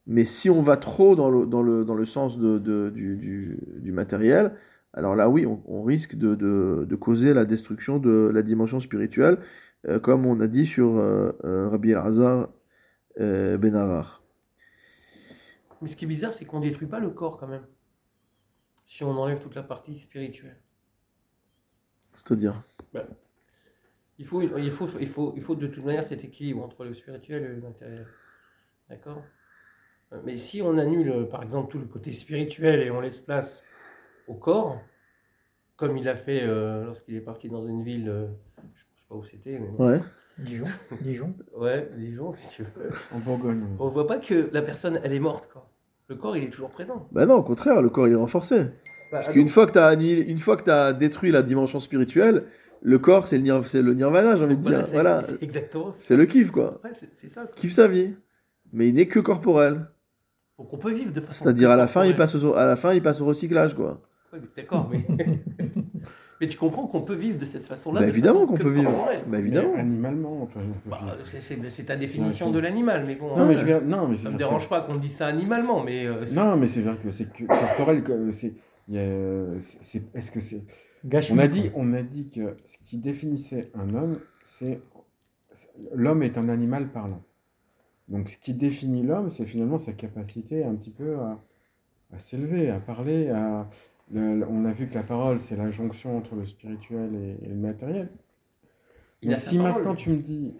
[0.07, 2.59] Mais si on va trop dans le, dans le, dans le sens de,
[2.91, 4.55] du, matériel,
[4.93, 9.39] alors là oui, on, risque de, causer la destruction de la dimension spirituelle,
[9.89, 12.49] euh, comme on a dit sur euh, euh, Rabbi El-Hazar
[13.19, 14.23] Ben Arar.
[15.83, 17.67] Mais ce qui est bizarre, c'est qu'on ne détruit pas le corps quand même,
[18.87, 20.57] si on enlève toute la partie spirituelle.
[22.15, 22.63] C'est-à-dire?
[22.95, 23.05] Ben,
[24.19, 26.95] il faut, il, faut, il, faut, il faut de toute manière cet équilibre entre le
[26.95, 28.07] spirituel et le matériel.
[28.89, 29.23] D'accord?
[30.13, 33.21] Euh, Mais si on annule, euh, par exemple, tout le côté spirituel et on laisse
[33.21, 33.65] place
[34.27, 34.81] au corps,
[35.77, 38.27] comme il a fait euh, lorsqu'il est parti dans une ville, je ne
[38.97, 39.59] sais pas où c'était.
[39.61, 39.85] Mais...
[39.85, 40.01] Ouais.
[40.39, 40.67] Dijon.
[41.01, 41.35] Dijon.
[41.57, 42.91] ouais, Dijon, si tu veux.
[43.13, 43.65] En Bourgogne.
[43.79, 45.69] On voit pas que la personne, elle est morte, quoi.
[46.09, 47.09] Le corps, il est toujours présent.
[47.11, 48.57] Bah non, au contraire, le corps, il est renforcé.
[49.11, 52.45] Bah, Parce qu'une fois que tu as, as détruit la dimension spirituelle,
[52.83, 54.87] le corps, c'est le, le nirvana, j'ai envie de dire.
[54.93, 55.23] Voilà.
[55.27, 56.81] C'est exactement C'est le kiff, quoi.
[56.93, 57.47] c'est ça.
[57.55, 58.15] Kiffe sa vie.
[58.73, 59.87] Mais il n'est que corporel.
[60.59, 61.45] Donc on peut vivre de façon.
[61.45, 64.01] C'est-à-dire à la fin, il passe au, à la fin, il passe au recyclage, quoi.
[64.33, 65.07] Oui, d'accord, mais.
[66.41, 68.01] mais tu comprends qu'on peut vivre de cette façon-là.
[68.01, 68.91] Bah évidemment qu'on peut vivre.
[69.27, 69.75] Bah évidemment.
[69.77, 70.61] animalement, enfin.
[70.87, 73.37] Bah, c'est ta définition de l'animal, mais bon.
[73.37, 76.07] Non, mais je non, mais ça me dérange pas qu'on dise ça animalement, mais.
[76.07, 78.55] Euh, non, mais c'est vrai que c'est corporel, c'est.
[78.91, 80.63] Est-ce que c'est.
[81.31, 84.81] On a dit, on a dit que ce qui définissait un homme, c'est
[85.93, 87.23] l'homme est un animal parlant.
[88.09, 91.39] Donc ce qui définit l'homme, c'est finalement sa capacité un petit peu à,
[92.19, 93.29] s'élever, à parler.
[93.31, 93.69] À,
[94.15, 98.09] on a vu que la parole, c'est la jonction entre le spirituel et, le matériel.
[99.23, 100.55] Donc, si maintenant tu me dis,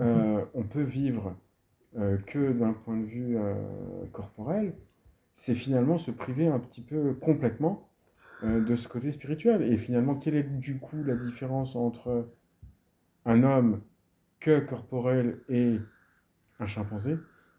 [0.00, 1.34] euh, on peut vivre
[1.96, 3.54] euh, que d'un point de vue euh,
[4.12, 4.74] corporel,
[5.34, 7.88] c'est finalement se priver un petit peu complètement
[8.42, 9.62] de ce côté spirituel.
[9.62, 12.28] Et finalement, quelle est du coup la différence entre
[13.24, 13.80] un homme
[14.40, 15.78] que corporel et
[16.60, 17.16] un chimpanzé?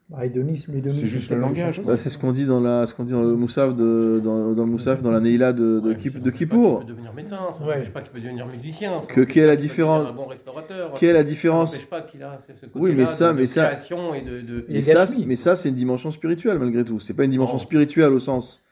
[0.07, 1.81] Bah, c'est juste le langage.
[1.81, 4.53] Bah, c'est ce qu'on dit dans la, ce qu'on dit dans le Moussaf de, dans,
[4.53, 6.81] dans le Moussaf, dans la Neila de, de, ouais, de Kippour.
[6.81, 7.81] Tu peux devenir médecin, ça ouais.
[7.89, 9.01] pas qu'il peut devenir musicien.
[9.07, 10.27] Que quelle est la différence bon
[10.99, 14.21] Quelle est la différence pas qu'il a ce Oui, mais ça, de, mais ça, et
[14.21, 14.65] de, de...
[14.69, 16.99] mais ça, mais ça, c'est une dimension spirituelle malgré tout.
[16.99, 18.63] C'est pas une dimension spirituelle au sens,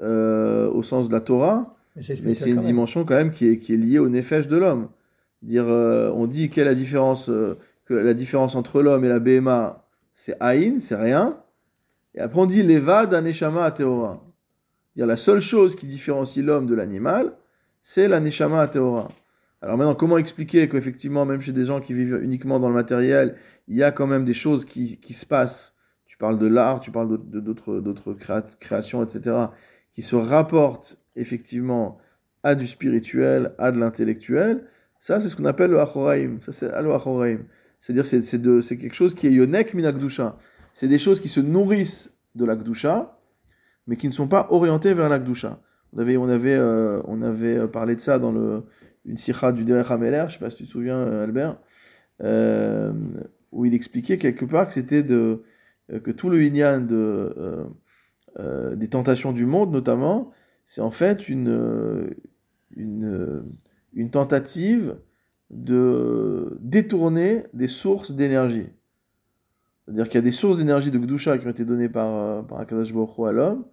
[0.00, 3.74] euh, au sens de la Torah, mais c'est une dimension quand même qui est, qui
[3.74, 4.88] est liée au nefesh de l'homme.
[5.42, 9.08] Dire, euh, on dit quelle est la différence, euh, que la différence entre l'homme et
[9.08, 9.84] la BMA,
[10.14, 11.38] c'est Aïn, c'est rien.
[12.14, 14.22] Et après on dit Leva d'Aneshama Ateora.
[14.96, 17.32] Dire la seule chose qui différencie l'homme de l'animal,
[17.82, 19.08] c'est l'Aneshama Ateora.
[19.60, 23.36] Alors maintenant, comment expliquer qu'effectivement, même chez des gens qui vivent uniquement dans le matériel,
[23.66, 25.74] il y a quand même des choses qui, qui se passent?
[26.06, 28.16] Tu parles de l'art, tu parles d'autres
[28.60, 29.36] créations, etc.,
[29.98, 31.98] qui se rapportent effectivement
[32.44, 34.62] à du spirituel, à de l'intellectuel.
[35.00, 36.36] Ça, c'est ce qu'on appelle le Achoraim.
[36.40, 36.86] Ça, c'est al
[37.80, 40.38] C'est-à-dire, c'est, c'est, quelque chose qui est yonek minakdusha.
[40.72, 43.18] C'est des choses qui se nourrissent de l'akdusha,
[43.88, 45.58] mais qui ne sont pas orientées vers l'akdusha.
[45.92, 48.62] On avait, on, avait, euh, on avait euh, parlé de ça dans le,
[49.04, 51.56] une sikha du Derech Hameler, je sais pas si tu te souviens, euh, Albert,
[53.50, 55.42] où il expliquait quelque part que c'était de,
[55.88, 57.66] que tout le inyan de,
[58.38, 60.30] des tentations du monde, notamment,
[60.66, 62.14] c'est en fait une,
[62.76, 63.42] une
[63.98, 64.96] une tentative
[65.50, 68.68] de détourner des sources d'énergie.
[69.84, 72.42] C'est-à-dire qu'il y a des sources d'énergie de Gdusha qui ont été données par, euh,
[72.42, 73.64] par Akadash à l'homme,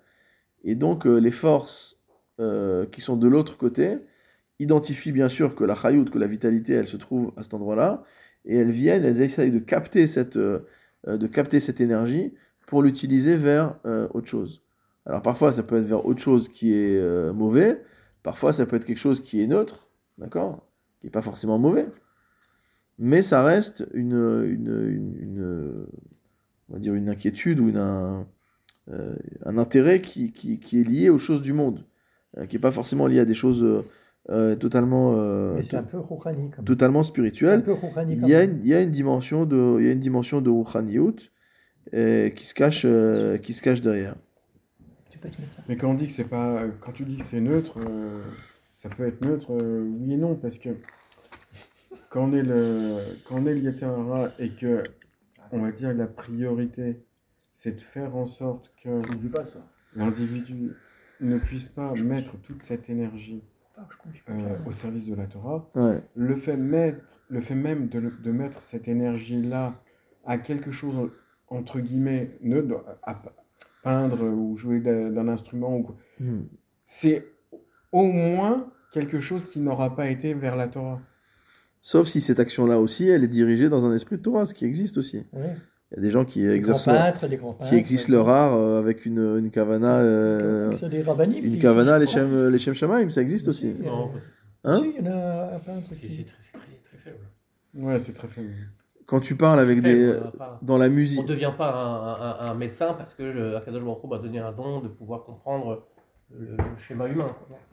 [0.63, 1.99] et donc euh, les forces
[2.39, 3.97] euh, qui sont de l'autre côté
[4.59, 8.03] identifient bien sûr que la chayout, que la vitalité, elle se trouve à cet endroit-là,
[8.45, 12.33] et elles viennent, elles essayent de capter cette, de capter cette énergie
[12.67, 13.75] pour l'utiliser vers
[14.13, 14.61] autre chose.
[15.05, 17.81] Alors parfois ça peut être vers autre chose qui est mauvais,
[18.23, 20.67] parfois ça peut être quelque chose qui est neutre, d'accord?
[20.99, 21.87] Qui n'est pas forcément mauvais.
[22.97, 25.85] Mais ça reste une, une,
[26.69, 28.27] on va dire une inquiétude ou une, un,
[28.91, 31.85] euh, intérêt qui, qui, qui, est lié aux choses du monde,
[32.37, 33.65] euh, qui n'est pas forcément lié à des choses
[34.29, 35.13] euh, totalement,
[35.61, 35.99] c'est un peu
[36.65, 37.63] totalement spirituelles.
[38.09, 40.41] il, y a une, il y a une dimension de, il y a une dimension
[40.41, 40.49] de
[41.91, 42.85] qui, se cache,
[43.41, 44.15] qui se cache derrière.
[45.67, 47.79] Mais quand on dit que c'est pas, quand tu dis que c'est neutre,
[48.85, 50.69] ça peut être neutre, euh, oui et non, parce que
[52.09, 54.83] quand on est le, quand on est le et que,
[55.51, 57.03] on va dire, la priorité,
[57.51, 59.01] c'est de faire en sorte que
[59.95, 60.73] l'individu
[61.19, 63.41] ne puisse pas mettre toute cette énergie
[63.77, 63.87] ah,
[64.29, 65.67] euh, au service de la Torah,
[66.15, 69.81] le, fait mettre, le fait même de, de mettre cette énergie-là
[70.25, 71.09] à quelque chose,
[71.47, 73.21] entre guillemets, neutre, à
[73.83, 75.85] peindre ou jouer d'un instrument,
[76.19, 76.41] hmm.
[76.85, 77.25] c'est
[77.91, 81.01] au moins quelque chose qui n'aura pas été vers la Torah.
[81.81, 84.65] Sauf si cette action-là aussi, elle est dirigée dans un esprit de Torah, ce qui
[84.65, 85.23] existe aussi.
[85.91, 86.89] Il y a des gens qui exercent
[87.69, 92.57] qui existent leur art euh, avec une, une kavana, euh, une kavana les shem, les
[92.57, 93.75] shamaim, ça existe aussi.
[93.75, 94.09] Non,
[94.63, 94.81] hein?
[94.83, 96.37] Il y en a un peintre C'est très,
[96.83, 97.19] très, faible.
[97.75, 98.49] Ouais, c'est très faible.
[99.05, 100.17] Quand tu parles avec des
[100.61, 104.03] dans la musique, on ne devient pas un, un, un, médecin parce que Akadosh Baruch
[104.09, 105.85] m'a donné un don de pouvoir comprendre
[106.33, 107.27] le, schéma humain.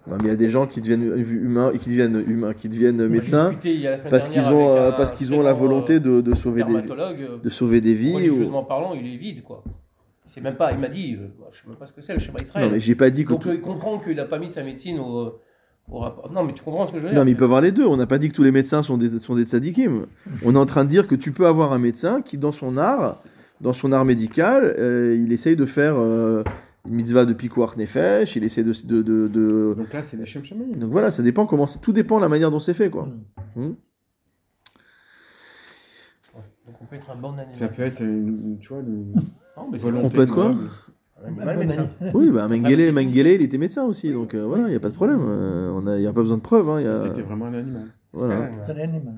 [0.07, 3.55] mais il y a des gens qui deviennent humains, qui deviennent humains, qui deviennent médecins
[4.11, 6.83] parce qu'ils ont, euh, parce qu'ils ont la volonté de, de sauver des,
[7.43, 8.15] de sauver des vies.
[8.15, 9.65] Religieusement parlant, il est vide, quoi.
[10.27, 12.21] C'est même pas, il m'a dit, euh, je sais même pas ce que c'est le
[12.21, 12.67] schéma Israël.
[12.67, 13.33] Non, mais j'ai pas dit que.
[13.33, 15.39] Donc il comprend qu'il n'a pas mis sa médecine au.
[15.89, 17.73] Non, mais tu comprends ce que je veux dire Non, mais il peut avoir les
[17.73, 17.85] deux.
[17.85, 20.07] On n'a pas dit que tous les médecins sont des, sont des tzadikim.
[20.45, 22.77] On est en train de dire que tu peux avoir un médecin qui, dans son
[22.77, 23.23] art,
[23.61, 25.97] dans son art médical, euh, il essaye de faire
[26.89, 30.43] mitzvah de pikuach nefesh, il essaie de, de, de, Donc là, c'est des shem
[30.77, 33.09] Donc voilà, ça dépend comment, tout dépend de la manière dont c'est fait, quoi.
[33.57, 33.63] Hmm.
[33.63, 33.75] Hmm.
[36.67, 37.55] Donc on peut être un bon animateur.
[37.55, 39.13] Ça peut être, une, tu vois, une
[39.57, 40.07] non, mais volonté.
[40.07, 40.55] On peut être quoi
[42.15, 44.89] Oui, bah, Mengele, Mengele, il était médecin aussi, donc euh, voilà, il n'y a pas
[44.89, 45.21] de problème.
[45.87, 46.69] Il n'y a, pas besoin de preuves.
[46.69, 47.87] Hein, C'était vraiment un animal.
[48.13, 48.51] Voilà.
[48.61, 49.15] C'est un animal.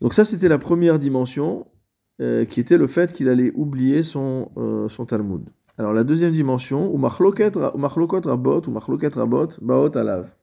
[0.00, 1.66] Donc ça, c'était la première dimension,
[2.20, 5.48] euh, qui était le fait qu'il allait oublier son, euh, son Talmud.
[5.78, 10.34] Alors la deuxième dimension, ou machlokot rabot, ou machlokot rabot, baot alav.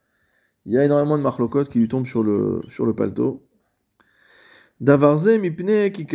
[0.65, 3.47] Il y a énormément de machlokot qui lui tombent sur le, sur le palto.
[4.81, 6.07] Davarze mipne ki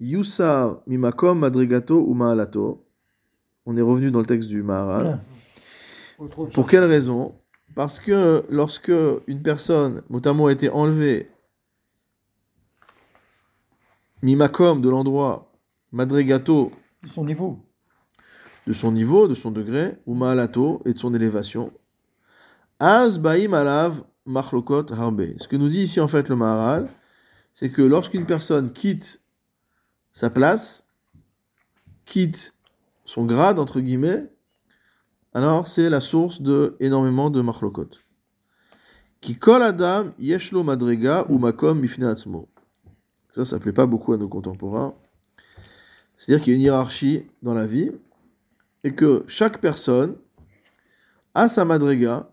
[0.00, 2.84] yusar mimakom madrigato ou maalato.
[3.66, 5.20] On est revenu dans le texte du Maharal.
[6.52, 7.34] Pour quelle raison?
[7.74, 8.92] Parce que lorsque
[9.26, 11.28] une personne, notamment a été enlevée
[14.22, 15.52] mimakom de l'endroit,
[15.92, 17.58] madrigato de son niveau,
[18.66, 21.70] de son niveau, de son degré, ou maalato et de son élévation.
[22.80, 25.36] Az baim alav machlokot harbe.
[25.38, 26.88] Ce que nous dit ici en fait le Maharal,
[27.54, 29.20] c'est que lorsqu'une personne quitte
[30.18, 30.82] sa place,
[32.04, 32.52] quitte
[33.04, 34.26] son grade entre guillemets,
[35.32, 37.90] alors c'est la source de énormément de machlokot.
[39.20, 41.86] Qui kol adam yeshlo madrega ou makom.
[43.30, 44.96] Ça, ça plaît pas beaucoup à nos contemporains.
[46.16, 47.92] C'est-à-dire qu'il y a une hiérarchie dans la vie
[48.82, 50.16] et que chaque personne
[51.32, 52.28] a sa madriga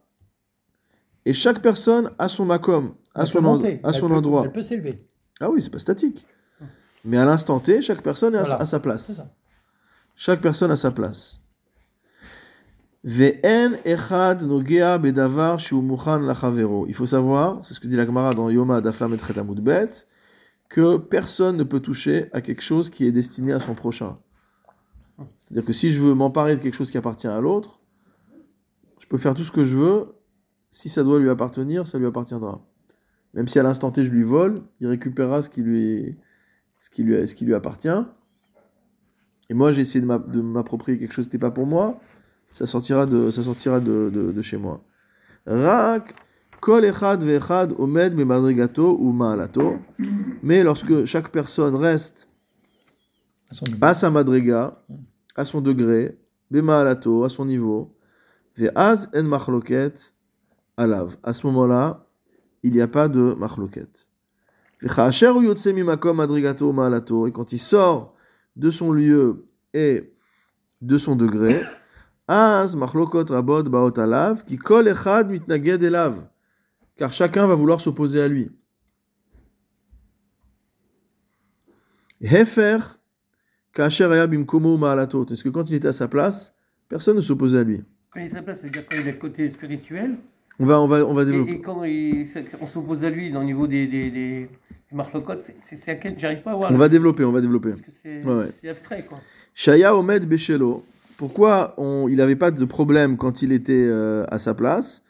[1.23, 4.45] et chaque personne a son makom, a son, à son endroit.
[4.45, 5.05] Elle peut s'élever.
[5.39, 6.25] Ah oui, c'est pas statique.
[7.05, 9.21] Mais à l'instant T, chaque personne est à, sa place.
[10.15, 11.39] Chaque personne a sa place.
[13.03, 13.43] Il
[16.95, 19.17] faut savoir, c'est ce que dit la Gemara dans Yoma d'Aflam et
[19.61, 19.89] Bet,
[20.67, 24.17] que personne ne peut toucher à quelque chose qui est destiné à son prochain.
[25.37, 27.79] C'est-à-dire que si je veux m'emparer de quelque chose qui appartient à l'autre,
[28.99, 30.15] je peux faire tout ce que je veux.
[30.71, 32.65] Si ça doit lui appartenir, ça lui appartiendra.
[33.35, 36.17] Même si à l'instant T je lui vole, il récupérera ce qui lui,
[36.85, 37.99] ce qui lui, ce qui lui appartient.
[39.49, 41.99] Et moi j'ai essayé de m'approprier quelque chose qui n'était pas pour moi,
[42.53, 44.83] ça sortira de, ça sortira de, de, chez moi.
[45.47, 46.13] Rak,
[46.61, 48.13] kol echad ve'echad omed
[48.77, 49.77] ou ma'alato.
[50.43, 52.27] Mais lorsque chaque personne reste
[53.81, 54.79] à sa madriga,
[55.35, 56.19] à son degré,
[56.51, 57.95] bema'alato, à son niveau,
[58.57, 60.13] ve'az en machloket
[60.77, 61.17] alav.
[61.23, 62.05] À ce moment-là,
[62.61, 64.07] il n'y a pas de machloket.
[64.85, 64.89] Et
[67.31, 68.15] quand il sort
[68.55, 70.13] de son lieu et
[70.81, 71.63] de son degré,
[72.27, 76.27] az machlokot rabot baot alav, qui kol echad mitnaged elav,
[76.97, 78.51] car chacun va vouloir s'opposer à lui.
[82.21, 82.77] Hefer,
[83.73, 86.53] kasher maalatot, est-ce que quand il était à sa place,
[86.87, 87.83] personne ne s'opposait à lui?
[88.11, 90.17] Quand il est à sa place, c'est-à-dire quand il est côté spirituel?
[90.59, 91.55] On va, on va, on va développer.
[91.55, 91.83] Et, quand
[92.61, 94.49] on s'oppose à lui dans le niveau des, des, des
[95.63, 96.71] c'est à quel j'arrive pas à voir.
[96.71, 97.73] On va développer, on va développer.
[98.03, 99.19] C'est abstrait quoi.
[99.53, 100.83] Shaya Omed Beshelo.
[101.17, 105.01] Pourquoi on, il n'avait pas de problème quand il était euh, à sa place?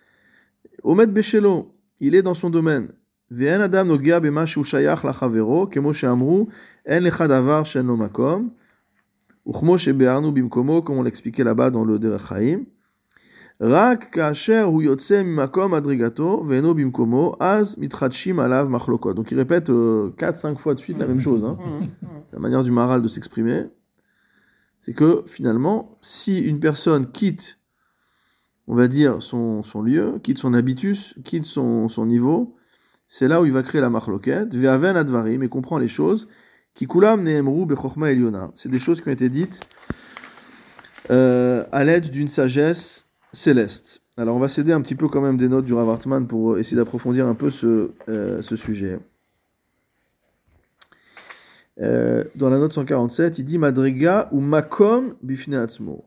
[0.84, 2.90] Omed Beshelo, il est dans son domaine.
[3.32, 6.48] Ve'en adam nogia bema shu shayach lachavero, kemo she'amru,
[6.88, 8.52] en lecha davar shen lo makom,
[9.46, 12.60] uchmo shebe'arnu bimkomo, comme on l'expliquait là-bas dans le Derech.
[19.14, 21.46] Donc il répète 4-5 euh, fois de suite la même chose.
[21.46, 21.58] Hein.
[21.60, 22.24] Mm, mm, mm.
[22.34, 23.64] La manière du maral de s'exprimer,
[24.82, 27.60] c'est que finalement, si une personne quitte,
[28.68, 32.56] on va dire, son, son lieu, quitte son habitus, quitte son, son niveau,
[33.08, 36.28] c'est là où il va créer la ve'aven advarim, et comprend les choses,
[36.74, 38.52] qui kulam neemru bechokma eliona.
[38.54, 39.62] C'est des choses qui ont été dites
[41.10, 43.05] euh, à l'aide d'une sagesse
[43.36, 44.02] céleste.
[44.18, 46.58] Alors on va céder un petit peu quand même des notes du Rav Hartman pour
[46.58, 49.00] essayer d'approfondir un peu ce, euh, ce sujet.
[51.82, 56.06] Euh, dans la note 147, il dit Madriga ou Makom bifne atzmo.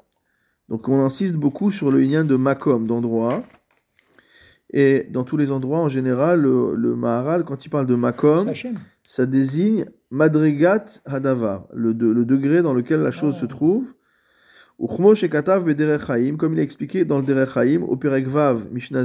[0.69, 3.43] Donc on insiste beaucoup sur le lien de Makom, d'endroit.
[4.71, 8.53] Et dans tous les endroits, en général, le, le Maharal, quand il parle de Makom,
[9.03, 13.47] ça désigne Madrigat Hadavar, le, le, degré dans lequel la chose se
[16.37, 19.05] comme il a expliqué dans le Derech Chaim, au Perek Vav Mishnah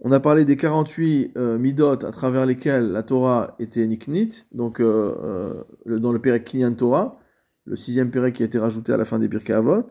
[0.00, 4.80] On a parlé des 48 euh, midot à travers lesquels la Torah était niknit, donc
[4.80, 7.20] euh, euh, dans le Perek Kinyan Torah,
[7.66, 9.86] le sixième Perek qui a été rajouté à la fin des Pirkei Avot.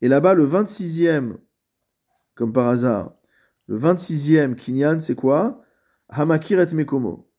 [0.00, 1.36] Et là-bas, le 26e,
[2.34, 3.14] comme par hasard,
[3.68, 5.62] le 26e Kinyan, c'est quoi?
[6.08, 7.30] Hamakir et Mekomo.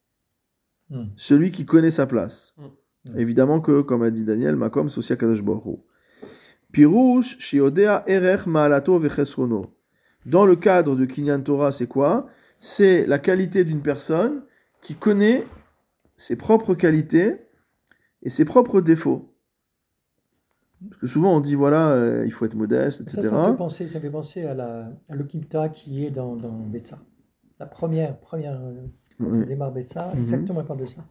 [0.89, 1.07] Hmm.
[1.15, 2.53] Celui qui connaît sa place.
[2.57, 3.17] Hmm.
[3.17, 5.43] Évidemment que, comme a dit Daniel, Makom, c'est aussi Akadosh
[6.71, 9.73] Pirouche, Shiodea, Erech, Maalato, Vechesrono.
[10.25, 12.27] Dans le cadre de Kinyan Torah, c'est quoi?
[12.59, 14.43] C'est la qualité d'une personne
[14.81, 15.45] qui connaît
[16.15, 17.37] ses propres qualités
[18.21, 19.33] et ses propres défauts.
[20.89, 23.21] Parce que souvent on dit voilà, euh, il faut être modeste, etc.
[23.21, 26.35] Ça, ça me fait penser, ça fait penser à, la, à l'Okimta qui est dans,
[26.35, 26.99] dans Betsa.
[27.59, 28.73] La première, première euh,
[29.17, 30.21] quand on démarre Betsa, mhm.
[30.21, 31.05] exactement, elle parle de ça.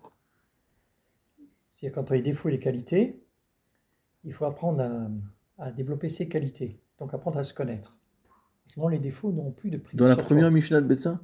[1.70, 3.22] C'est-à-dire quand on a les défauts et les qualités,
[4.24, 5.08] il faut apprendre à,
[5.58, 7.96] à, développer ses qualités, donc apprendre à se connaître.
[8.30, 9.98] À ce moment, les défauts n'ont plus de prise.
[9.98, 11.20] Dans la première Mishnah de Betsa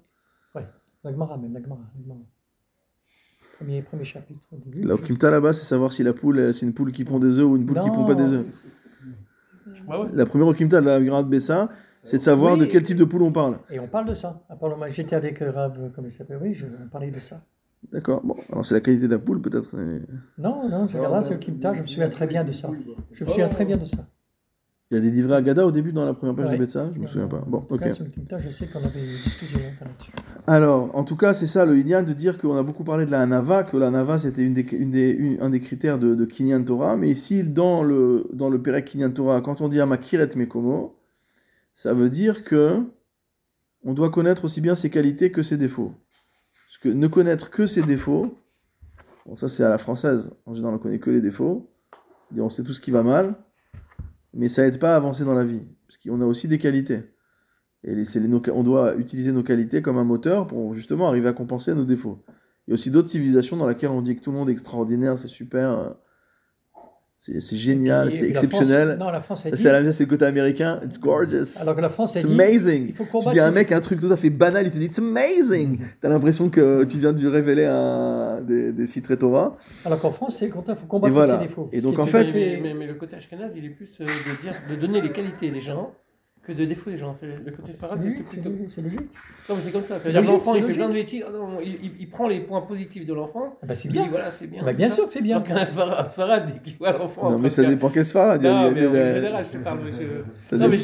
[0.55, 0.63] Oui,
[1.03, 1.83] la Gemara même, la Gemara.
[3.59, 4.49] Premier, premier chapitre.
[4.83, 7.57] L'Okimta là-bas, c'est savoir si la poule, c'est une poule qui pond des œufs ou
[7.57, 8.65] une poule qui pond pas des œufs.
[10.13, 11.69] La première Okimta de la Grande Bessa,
[12.03, 13.59] c'est de savoir de quel type de poule on parle.
[13.71, 14.43] Et on parle de ça.
[14.89, 17.43] J'étais avec euh, Rav, comme il s'appelle, oui, je parlais de ça.
[17.93, 18.23] D'accord.
[18.23, 19.75] Bon, alors c'est la qualité de la poule peut-être.
[20.39, 22.71] Non, non, c'est là, c'est Okimta, je me souviens très bien de ça.
[23.13, 24.07] Je me souviens très bien de ça.
[24.95, 26.89] Il y a des livrets à Gada au début dans la première page de Betsa,
[26.95, 27.43] je me souviens pas.
[27.49, 27.83] Bon, ok.
[27.89, 30.13] Je sais qu'on avait discuté là-dessus.
[30.47, 33.11] Alors, en tout cas, c'est ça le Inyan de dire qu'on a beaucoup parlé de
[33.11, 36.25] la Hanava, que la Hanava c'était une des, une des, un des critères de, de
[36.25, 40.29] Kinyan Torah, mais ici, dans le, dans le Perek Kinyan Torah, quand on dit Amakiret
[40.37, 40.97] Mekomo,
[41.75, 42.81] ça veut dire que
[43.83, 45.93] on doit connaître aussi bien ses qualités que ses défauts.
[46.69, 48.39] Parce que ne connaître que ses défauts,
[49.27, 51.69] bon, ça c'est à la française, en général on connaît que les défauts,
[52.39, 53.35] on sait tout ce qui va mal,
[54.35, 57.05] mais ça aide pas à avancer dans la vie, parce qu'on a aussi des qualités.
[57.85, 58.07] Et les,
[58.51, 62.25] on doit utiliser nos qualités comme un moteur pour justement arriver à compenser nos défauts.
[62.67, 64.53] Il y a aussi d'autres civilisations dans lesquelles on dit que tout le monde est
[64.53, 65.91] extraordinaire, c'est super, euh,
[67.41, 68.97] c'est génial, c'est exceptionnel.
[68.99, 70.81] non, la France C'est la même c'est le côté américain.
[70.85, 71.59] It's gorgeous.
[71.59, 72.89] Alors que la France It's amazing.
[72.89, 74.79] Il faut tu dis à un mec un truc tout à fait banal, il te
[74.79, 75.79] dit It's amazing.
[75.79, 79.57] tu T'as l'impression que tu viens de lui révéler un, des, des sites Torah.
[79.85, 81.39] Alors qu'en France, c'est le contraire, il faut combattre voilà.
[81.39, 81.69] ses défauts.
[81.73, 82.27] Et donc en fait.
[82.35, 85.51] Mais, mais, le côté Ashkenaz, il est plus euh, de, dire, de donner les qualités
[85.51, 85.93] des gens
[86.47, 87.17] que de défauts des gens.
[87.23, 88.51] Le côté Sfarad, c'est plutôt.
[88.69, 89.01] C'est logique.
[89.49, 89.99] Non, mais c'est comme ça.
[89.99, 91.25] C'est-à-dire l'enfant, il fait plein de bêtises.
[91.33, 93.57] Non, il, il, prend les points positifs de l'enfant.
[93.63, 94.07] Ah bah c'est bien.
[94.09, 94.63] voilà, c'est bien.
[94.63, 95.39] Bah bien sûr que c'est bien.
[95.39, 97.31] Donc un Sfarad, dès qu'il voit l'enfant.
[97.31, 98.43] Non, mais ça dépend quel Sfarad.
[98.43, 99.81] Non, mais en général, je te parle.
[100.53, 100.79] Non, mais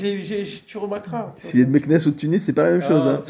[0.67, 1.35] tu remarqueras.
[1.39, 3.07] S'il est de Meknes ou de Tunis, c'est pas la même chose.
[3.07, 3.23] Ah, hein.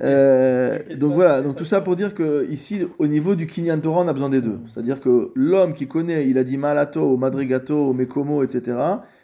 [0.00, 4.02] Euh, donc voilà, donc tout ça pour dire que ici, au niveau du Kinyan Torah,
[4.02, 4.58] on a besoin des deux.
[4.66, 8.76] C'est-à-dire que l'homme qui connaît, il a dit Malato, Madrigato, Mekomo, etc.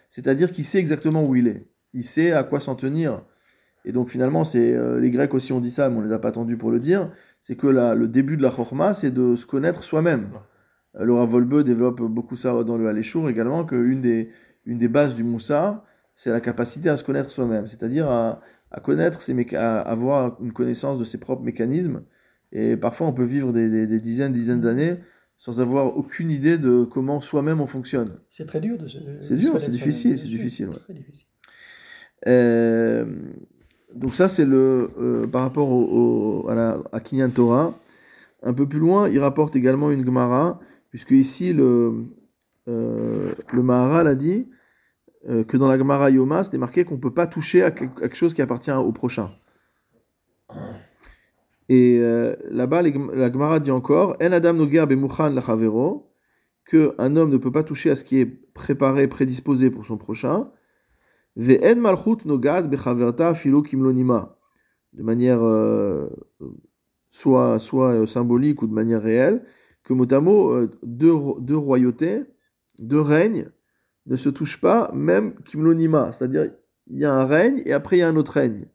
[0.09, 3.23] C'est-à-dire qu'il sait exactement où il est il sait à quoi s'en tenir.
[3.85, 6.19] Et donc finalement, c'est euh, les Grecs aussi ont dit ça, mais on les a
[6.19, 7.11] pas attendus pour le dire.
[7.41, 10.31] C'est que la, le début de la chorma, c'est de se connaître soi-même.
[10.97, 14.31] Euh, Laura Volbe développe beaucoup ça dans le Aléchour également, qu'une des,
[14.67, 15.85] une des bases du Moussa,
[16.15, 20.53] c'est la capacité à se connaître soi-même, c'est-à-dire à, à, connaître, ses à avoir une
[20.53, 22.03] connaissance de ses propres mécanismes.
[22.53, 24.99] Et parfois, on peut vivre des, des, des dizaines, dizaines d'années
[25.41, 28.19] sans avoir aucune idée de comment soi-même on fonctionne.
[28.29, 28.87] C'est très dur de
[29.21, 30.69] C'est dur, c'est difficile, c'est difficile.
[30.69, 31.27] Très difficile.
[32.27, 33.05] Euh,
[33.95, 35.69] donc ça, c'est le euh, par rapport
[36.49, 37.75] à, la, à Kinyan Torah.
[38.43, 40.61] Un peu plus loin, il rapporte également une Gemara,
[40.91, 42.07] puisque ici, le,
[42.69, 44.49] euh, le Maharal a dit
[45.47, 48.33] que dans la Gemara Yoma, c'était marqué qu'on ne peut pas toucher à quelque chose
[48.33, 49.31] qui appartient au prochain.
[51.69, 52.01] Et
[52.51, 56.11] là-bas, la Gemara dit encore En Adam Bemuchan Lachavero,
[56.71, 60.51] qu'un homme ne peut pas toucher à ce qui est préparé, prédisposé pour son prochain.
[61.77, 63.63] Malchut nogad bechaverta filo.
[64.93, 65.41] De manière
[67.09, 69.45] soit, soit symbolique ou de manière réelle,
[69.85, 70.07] que mot
[70.83, 72.25] deux, deux royautés,
[72.79, 73.51] deux règnes
[74.07, 76.13] ne se touchent pas, même kimlonima.
[76.13, 76.51] C'est-à-dire,
[76.89, 78.67] il y a un règne et après il y a un autre règne.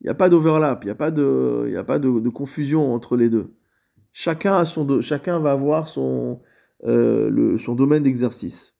[0.00, 2.94] Il n'y a pas d'overlap, il n'y a pas, de, y a pas de, confusion
[2.94, 3.54] entre les deux.
[4.12, 6.40] Chacun, a son, chacun va avoir son,
[6.84, 8.77] le, son domaine d'exercice.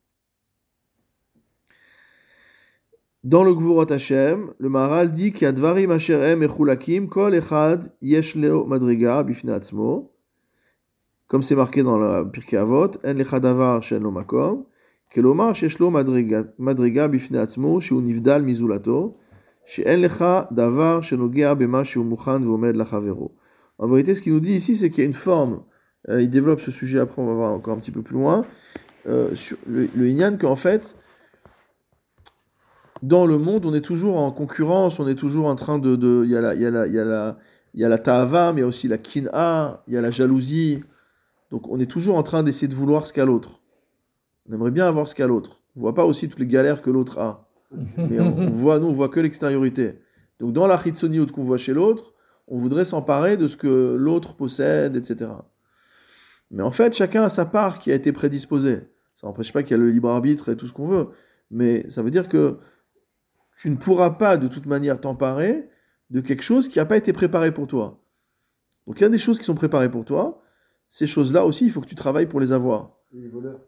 [3.24, 7.90] Dans le Gvurot Hashem, le Maharal dit qu'il y a dvarim asherem echulakim kol echad
[8.00, 10.12] yesh leo madriga bifne atzmo.
[11.26, 14.66] Comme c'est marqué dans la Pirkei Avot, en lechadavar shen lo makom,
[15.10, 19.16] kelomar shesh lo madriga bifne atzmo shu nivdal mizulato,
[19.66, 23.32] she'en lecha davar shenogea bema shu mukhan v'omed lachavero.
[23.78, 25.64] En vérité, ce qu'il nous dit ici, c'est qu'il y a une forme.
[26.08, 28.44] Euh, il développe ce sujet, après on va voir encore un petit peu plus loin,
[29.08, 30.94] euh, sur le, le qu'en fait,
[33.02, 36.24] dans le monde, on est toujours en concurrence, on est toujours en train de...
[36.24, 37.38] Il y a la, y a la, y a la,
[37.74, 40.10] y a la ta'ava, mais il y a aussi la kin'a, il y a la
[40.10, 40.82] jalousie.
[41.50, 43.60] Donc on est toujours en train d'essayer de vouloir ce qu'a l'autre.
[44.48, 45.62] On aimerait bien avoir ce qu'a l'autre.
[45.76, 47.48] On voit pas aussi toutes les galères que l'autre a.
[47.96, 50.00] Mais on, voit, nous, on voit que l'extériorité.
[50.40, 52.14] Donc dans la chitsoniout qu'on voit chez l'autre,
[52.46, 55.30] on voudrait s'emparer de ce que l'autre possède, etc.
[56.50, 58.80] Mais en fait, chacun a sa part qui a été prédisposée.
[59.16, 61.08] Ça n'empêche pas qu'il y a le libre arbitre et tout ce qu'on veut.
[61.50, 62.58] Mais ça veut dire que
[63.58, 65.68] tu ne pourras pas de toute manière t'emparer
[66.10, 68.00] de quelque chose qui n'a pas été préparé pour toi.
[68.86, 70.40] Donc il y a des choses qui sont préparées pour toi.
[70.88, 72.96] Ces choses-là aussi, il faut que tu travailles pour les avoir.
[73.12, 73.60] Et les voleurs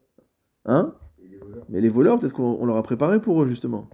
[0.64, 0.95] Hein?
[1.18, 1.64] Et les voleurs.
[1.68, 3.91] Mais les voleurs, peut-être qu'on leur a préparé pour eux, justement.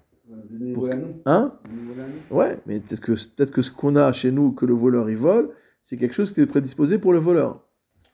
[0.74, 0.90] Pour...
[1.24, 1.58] Hein?
[2.30, 5.16] Ouais, mais peut-être que, peut que ce qu'on a chez nous, que le voleur il
[5.16, 5.50] vole,
[5.82, 7.64] c'est quelque chose qui est prédisposé pour le voleur.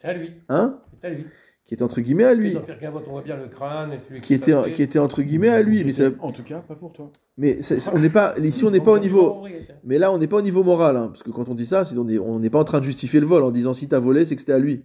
[0.00, 0.30] C'est à lui.
[0.48, 0.78] Hein?
[1.00, 1.26] C'est à lui.
[1.64, 2.54] Qui était entre guillemets à lui.
[2.54, 2.62] Dans
[3.06, 5.84] on voit bien le crâne et celui qui, était, qui était entre guillemets à lui.
[5.84, 6.10] Mais ça...
[6.20, 7.10] En tout cas, pas pour toi.
[7.38, 7.60] Mais
[7.92, 9.44] on n'est pas, ici, on n'est pas au niveau.
[9.84, 10.96] Mais là, on n'est pas au niveau moral.
[10.96, 13.26] Hein, parce que quand on dit ça, on n'est pas en train de justifier le
[13.26, 14.84] vol en disant si tu as volé, c'est que c'était à lui.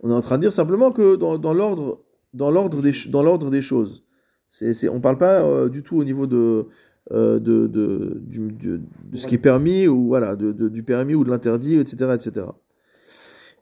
[0.00, 2.00] On est en train de dire simplement que dans, dans l'ordre
[2.36, 4.04] dans l'ordre des, dans l'ordre des choses.
[4.50, 6.66] C'est, on ne parle pas euh, du tout au niveau de,
[7.12, 8.80] euh, de, de, de,
[9.14, 12.46] ce qui est permis, ou voilà, de, du permis ou de l'interdit, etc., etc.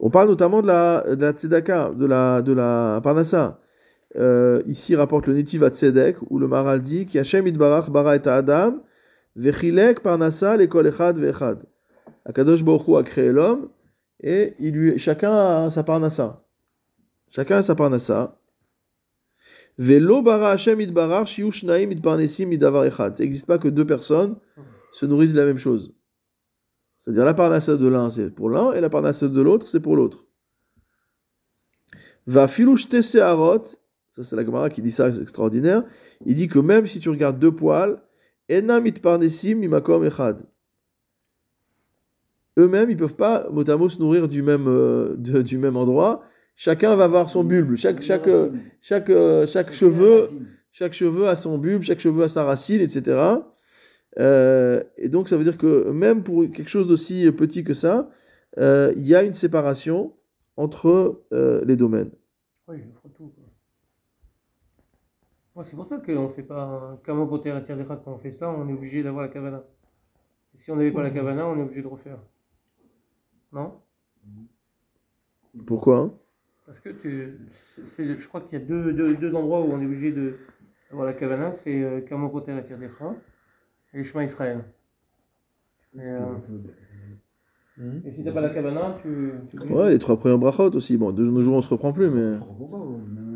[0.07, 3.59] On parle notamment de la, de la tzedaka, de la, de la parnassa.
[4.17, 8.83] Euh, ici, rapporte le Netiv Tzedek, où le Maral dit qu'Hachem idbarach bara et Adam,
[9.35, 11.65] vechilek parnassa l'école echad vechad.
[12.27, 13.71] Akadosh Baruch a créé l'homme,
[14.21, 16.45] et il lui, chacun a sa parnassa.
[17.31, 18.39] Chacun a sa parnassa.
[19.79, 23.17] Velo bara Hashem idbarar shiu shnaim idparnesim midavar echad.
[23.17, 24.37] Ça n'existe pas que deux personnes
[24.93, 25.95] se nourrissent de la même chose.
[27.05, 29.95] C'est-à-dire la parnassa de l'un, c'est pour l'un, et la parnassa de l'autre, c'est pour
[29.95, 30.25] l'autre.
[32.27, 33.65] Va filouchte seharot,
[34.13, 35.85] ça c'est la Gemara qui dit ça, c'est extraordinaire.
[36.25, 38.01] Il dit que même si tu regardes deux poils,
[38.51, 40.39] enam itparnesim mimakom echad.
[42.59, 46.23] Eux-mêmes, ils peuvent pas, mot à mot, se nourrir du même, euh, du même endroit
[46.57, 47.77] Chacun va avoir son bulbe.
[47.77, 48.31] Chaque, chaque,
[48.81, 50.31] chaque, euh, chaque, cheveu,
[50.71, 53.41] chaque cheveu a son bulbe, chaque cheveu a sa racine, etc.
[54.19, 58.11] Euh, et donc, ça veut dire que même pour quelque chose d'aussi petit que ça,
[58.59, 60.15] euh, il y a une séparation
[60.57, 62.13] entre les domaines.
[62.69, 63.33] Oui, il faut tout.
[65.65, 67.53] c'est pour ça qu'on ne fait pas comme au côté
[67.87, 69.65] quand on fait ça, on est obligé d'avoir la cavana.
[70.55, 72.19] si on n'avait pas la cavana, on est obligé de refaire.
[73.53, 73.81] Non?
[75.67, 75.99] Pourquoi?
[75.99, 76.15] Hein
[76.67, 77.39] parce que tu,
[77.99, 80.39] je crois qu'il y a deux, deux, deux, endroits où on est obligé de
[80.91, 82.63] avoir la Kavana, c'est euh, Kamokoter et
[83.95, 84.65] Et chemin Israël.
[85.95, 86.21] Mais, euh,
[87.79, 88.07] mmh.
[88.07, 89.73] Et si tu n'as pas la Kavana, tu, tu.
[89.73, 90.97] Ouais, les trois premières brachot aussi.
[90.97, 92.39] Bon, de nos jours on se reprend plus, mais.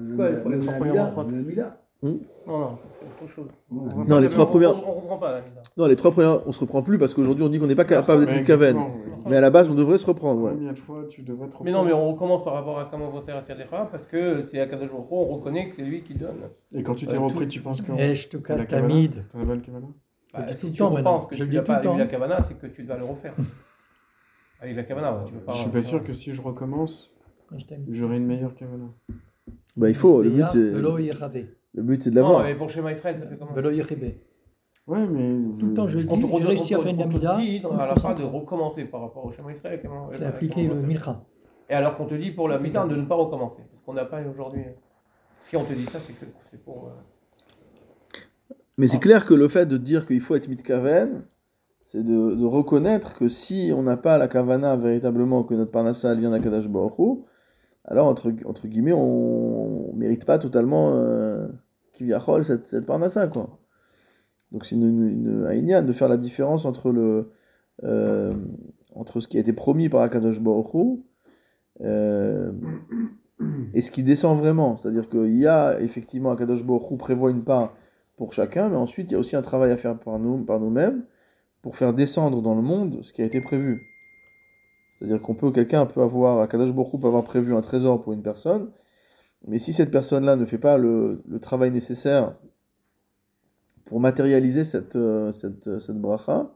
[0.09, 1.31] C'est quoi les trois premières brachot
[2.01, 3.49] Hmm non, non, c'est autre chose.
[4.07, 4.71] Non, les trois premières.
[4.71, 5.43] On, on, reprend pas la
[5.77, 7.85] Non, les trois premières, on se reprend plus parce qu'aujourd'hui on dit qu'on n'est pas
[7.85, 8.81] capable d'être une caverne.
[9.27, 10.41] Mais à la base, on devrait se reprendre.
[10.43, 10.53] Ouais.
[10.53, 13.11] Combien de fois tu devrais te Mais non, mais on recommence par rapport à comment
[13.11, 16.39] voter à Terra parce que c'est à Kadosh on reconnaît que c'est lui qui donne.
[16.73, 17.93] Et quand tu t'es repris, tu penses que.
[17.99, 19.25] Eh, je te casse Tamid.
[20.39, 22.85] Le bah, Si tu penses que tu n'as pas eu la Kavana, c'est que tu
[22.85, 23.35] dois le refaire.
[24.61, 25.53] Avec la Kavana, tu peux pas.
[25.53, 27.13] Je suis pas sûr que si je recommence,
[27.91, 28.89] j'aurai une meilleure Kavana.
[29.77, 30.73] Bah, il faut, le but c'est.
[31.75, 32.41] Le but, c'est de l'avoir.
[32.41, 33.53] Non, mais pour schéma Israël, ça fait comment.
[34.87, 35.59] Ouais, mais.
[35.59, 37.35] Tout le temps, je dis, j'ai réussi à faire une Amida.
[37.35, 39.81] On te dit à la fin de recommencer par rapport au schéma Israël.
[40.13, 41.25] J'ai appliqué le Milcha.
[41.71, 43.63] Et alors qu'on te dit pour la Mida de ne pas recommencer.
[43.71, 44.65] Parce qu'on n'a pas aujourd'hui.
[45.41, 46.91] Si on te dit ça, c'est que c'est pour.
[48.79, 51.25] Mais c'est clair que le fait de dire qu'il faut être mitkaven,
[51.85, 56.15] c'est de, de, reconnaître que si on n'a pas la kavana véritablement, que notre parnassa
[56.15, 57.25] vient d'Akadash Baruch
[57.89, 60.93] alors entre, entre guillemets, on ne mérite pas totalement.
[60.95, 61.49] Euh,
[61.95, 63.59] Kiviachol, cette, cette parnassa, quoi.
[64.53, 67.33] Donc c'est une, une, une de faire la différence entre, le,
[67.85, 68.33] euh,
[68.95, 71.01] entre ce qui a été promis par Akadosh Baruch
[71.81, 72.53] euh,
[73.75, 74.77] et ce qui descend vraiment.
[74.77, 77.75] C'est-à-dire qu'il y a effectivement, Akadosh Baruch prévoit une part
[78.19, 80.61] pour chacun, mais ensuite il y a aussi un travail à faire par, nous, par
[80.61, 81.05] nous-mêmes
[81.63, 83.87] pour faire descendre dans le monde ce qui a été prévu.
[84.99, 88.23] C'est-à-dire qu'on peut, quelqu'un peut avoir, Akadosh Baruch peut avoir prévu un trésor pour une
[88.23, 88.71] personne,
[89.47, 92.35] mais si cette personne-là ne fait pas le, travail nécessaire
[93.87, 96.51] pour matérialiser cette, euh, cette, cette bracha,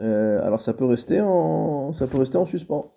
[0.00, 2.92] euh, alors ça peut rester en, ça peut rester en suspens.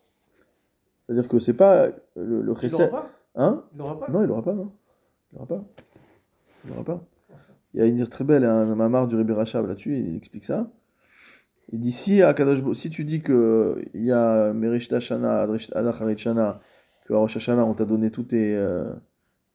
[1.03, 3.09] C'est-à-dire que c'est pas le, le Il l'aura pas?
[3.35, 3.63] Hein?
[3.77, 4.07] Pas?
[4.09, 4.71] Non, il l'aura pas, non.
[5.33, 5.63] Il pas.
[6.63, 7.01] Il l'aura pas.
[7.75, 10.45] Il y a une dire très belle, un mamar du Rebbe Rachab là-dessus, il explique
[10.45, 10.71] ça.
[11.73, 12.21] Il dit si,
[12.73, 16.61] si tu dis qu'il y a Merishta Shana, Adacharit Shana,
[17.05, 18.93] que à Rosh Hashanah, on t'a donné tous tes, euh,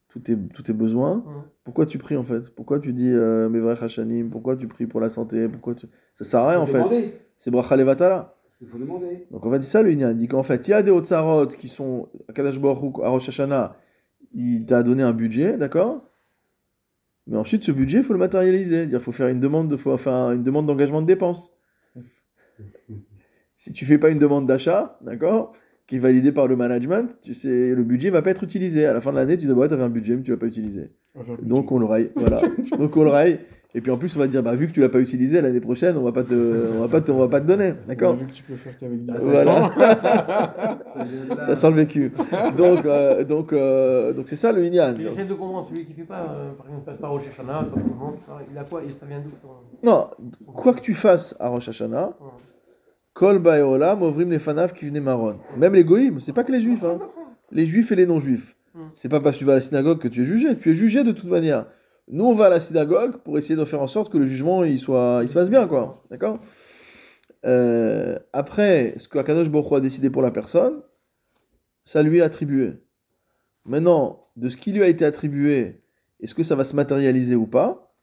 [0.09, 1.25] tous tes, tous tes besoins,
[1.65, 2.55] pourquoi tu pries en fait?
[2.55, 5.49] Pourquoi tu dis euh, Mevrech Hashanim Pourquoi tu pries pour la santé?
[5.49, 5.87] Pourquoi tu...
[6.15, 7.15] Ça sert à rien en fait.
[7.39, 8.37] C'est Bracha Levatala.
[8.61, 9.27] Il faut demander.
[9.31, 11.69] Donc en fait, ça le Il dit qu'en fait, il y a des Otsarot qui
[11.69, 13.77] sont à Kadash à Rosh Hashanah,
[14.35, 16.10] il t'a donné un budget, d'accord?
[17.31, 18.89] Mais ensuite, ce budget, il faut le matérialiser.
[18.91, 21.53] Il faut faire une demande, de, faut faire une demande d'engagement de dépenses.
[23.57, 25.55] si tu fais pas une demande d'achat, d'accord
[25.87, 28.87] qui est validé par le management, tu sais, le budget va pas être utilisé.
[28.87, 30.37] À la fin de l'année, tu dis, ouais, tu avais un budget, mais tu vas
[30.37, 30.93] pas utiliser.
[31.43, 32.11] Donc on le raille.
[32.15, 32.41] Voilà.
[32.79, 33.41] Donc on le raille.
[33.73, 35.41] Et puis en plus, on va te dire, bah, vu que tu l'as pas utilisé
[35.41, 37.75] l'année prochaine, on va pas te, on va pas te, on va pas te donner,
[37.87, 39.73] d'accord Vu que tu peux faire qu'avec des Voilà.
[41.47, 42.13] ça sent le vécu.
[42.57, 44.95] Donc, euh, donc, euh, donc c'est ça le Inyan.
[44.99, 47.83] J'essaie de comprendre celui qui fait pas, euh, par exemple, passe pas Rosh Hashanah, comme
[47.85, 48.15] tout le monde,
[48.51, 49.47] il a quoi Et ça vient d'où ça
[49.85, 50.09] Non,
[50.53, 52.11] quoi que tu fasses à Rosh Hashanah,
[53.15, 55.37] Kol Baeolam, Ovrim les Fanav qui venaient marron.
[55.57, 56.99] Même les goïms, c'est pas que les juifs, hein.
[57.53, 58.57] les juifs et les non-juifs.
[58.97, 60.75] C'est pas parce que tu vas à la synagogue que tu es jugé, tu es
[60.75, 61.67] jugé de toute manière.
[62.13, 64.65] Nous, on va à la synagogue pour essayer de faire en sorte que le jugement
[64.65, 66.03] il, soit, il se passe bien, quoi.
[66.11, 66.41] D'accord?
[67.47, 70.83] Euh, Après, ce qu'Akadosh Baruch a décidé pour la personne,
[71.85, 72.73] ça lui est attribué.
[73.65, 75.83] Maintenant, de ce qui lui a été attribué,
[76.19, 77.95] est-ce que ça va se matérialiser ou pas?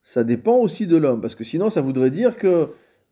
[0.00, 2.48] Ça dépend aussi de l'homme, parce que sinon, ça voudrait dire qu'il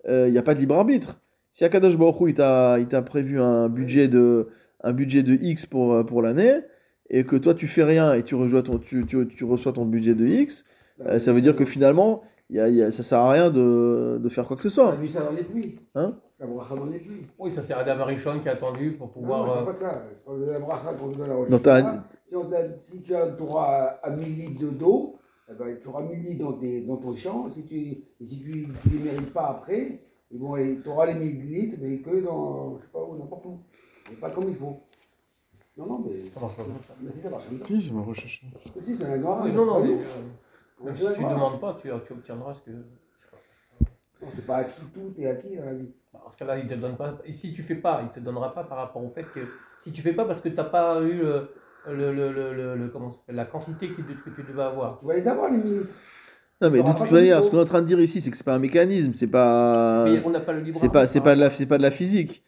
[0.07, 1.21] n'y euh, a pas de libre arbitre.
[1.53, 4.49] Si Akadosh Baruch Hu, il t'a prévu un budget de,
[4.83, 6.61] un budget de X pour, pour l'année,
[7.11, 9.85] et que toi tu fais rien et tu reçois ton, tu, tu, tu reçois ton
[9.85, 10.65] budget de X,
[10.99, 13.51] bah, euh, ça veut dire que finalement, y a, y a, ça sert à rien
[13.51, 14.89] de, de, faire quoi que ce soit.
[14.89, 15.79] On a vu ça dans les pluies.
[15.95, 16.15] Hein?
[16.39, 17.27] La bracha dans les pluies.
[17.39, 19.41] Oui, ça sert à Damarichon qui a attendu pour pouvoir.
[19.41, 20.03] Non, je parle pas de ça.
[20.11, 22.05] Je parle de la bracha qu'on donne à la
[22.81, 26.23] si, si, tu as, auras à 1000 litres de d'eau, eh ben, tu auras 1000
[26.23, 27.51] litres dans, tes, dans ton champ.
[27.51, 30.01] Si tu ne si tu, les mérites pas après,
[30.33, 33.61] bon, tu auras les 1000 litres, mais que dans, je sais pas où, n'importe où.
[34.13, 34.81] Et pas comme il faut.
[35.77, 36.25] Non, non, mais.
[36.33, 36.65] Ça marche pas.
[37.01, 37.67] Mais si, ça marche pas.
[37.67, 38.45] Si, je me recherche.
[38.83, 39.43] Si, c'est un grand.
[39.43, 39.95] Oui, non, non, mais.
[39.95, 42.71] Euh, même si tu ne demandes pas, tu, tu obtiendras ce que.
[42.71, 45.91] Non, c'est pas acquis tout, t'es acquis dans la vie.
[46.13, 47.19] Bah, dans ce cas-là, il te donne pas.
[47.25, 49.41] Et si tu fais pas, il te donnera pas par rapport au fait que.
[49.81, 51.49] Si tu fais pas parce que tu n'as pas eu le,
[51.89, 54.99] le, le, le, le comment la quantité que, que tu devais avoir.
[55.01, 55.91] Tu vas les avoir, les minutes.
[56.61, 58.37] Non mais de toute manière, ce qu'on est en train de dire ici, c'est que
[58.37, 60.05] c'est pas un mécanisme, c'est pas.
[60.05, 60.79] Mais on n'a pas le libre.
[60.81, 62.45] C'est pas, c'est pas de la, c'est pas de la physique.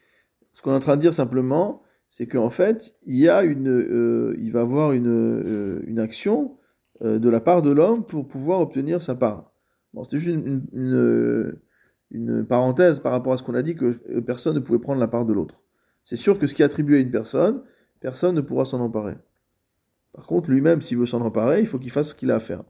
[0.54, 3.68] Ce qu'on est en train de dire simplement, c'est qu'en fait, il, y a une,
[3.68, 6.56] euh, il va avoir une, euh, une action
[7.02, 9.52] euh, de la part de l'homme pour pouvoir obtenir sa part.
[9.92, 10.36] Bon, C'était juste
[10.72, 11.58] une,
[12.10, 15.08] une, parenthèse par rapport à ce qu'on a dit que personne ne pouvait prendre la
[15.08, 15.64] part de l'autre.
[16.04, 17.62] C'est sûr que ce qui est attribué à une personne,
[18.00, 19.16] personne ne pourra s'en emparer.
[20.12, 22.40] Par contre, lui-même, s'il veut s'en emparer, il faut qu'il fasse ce qu'il a à
[22.40, 22.62] faire.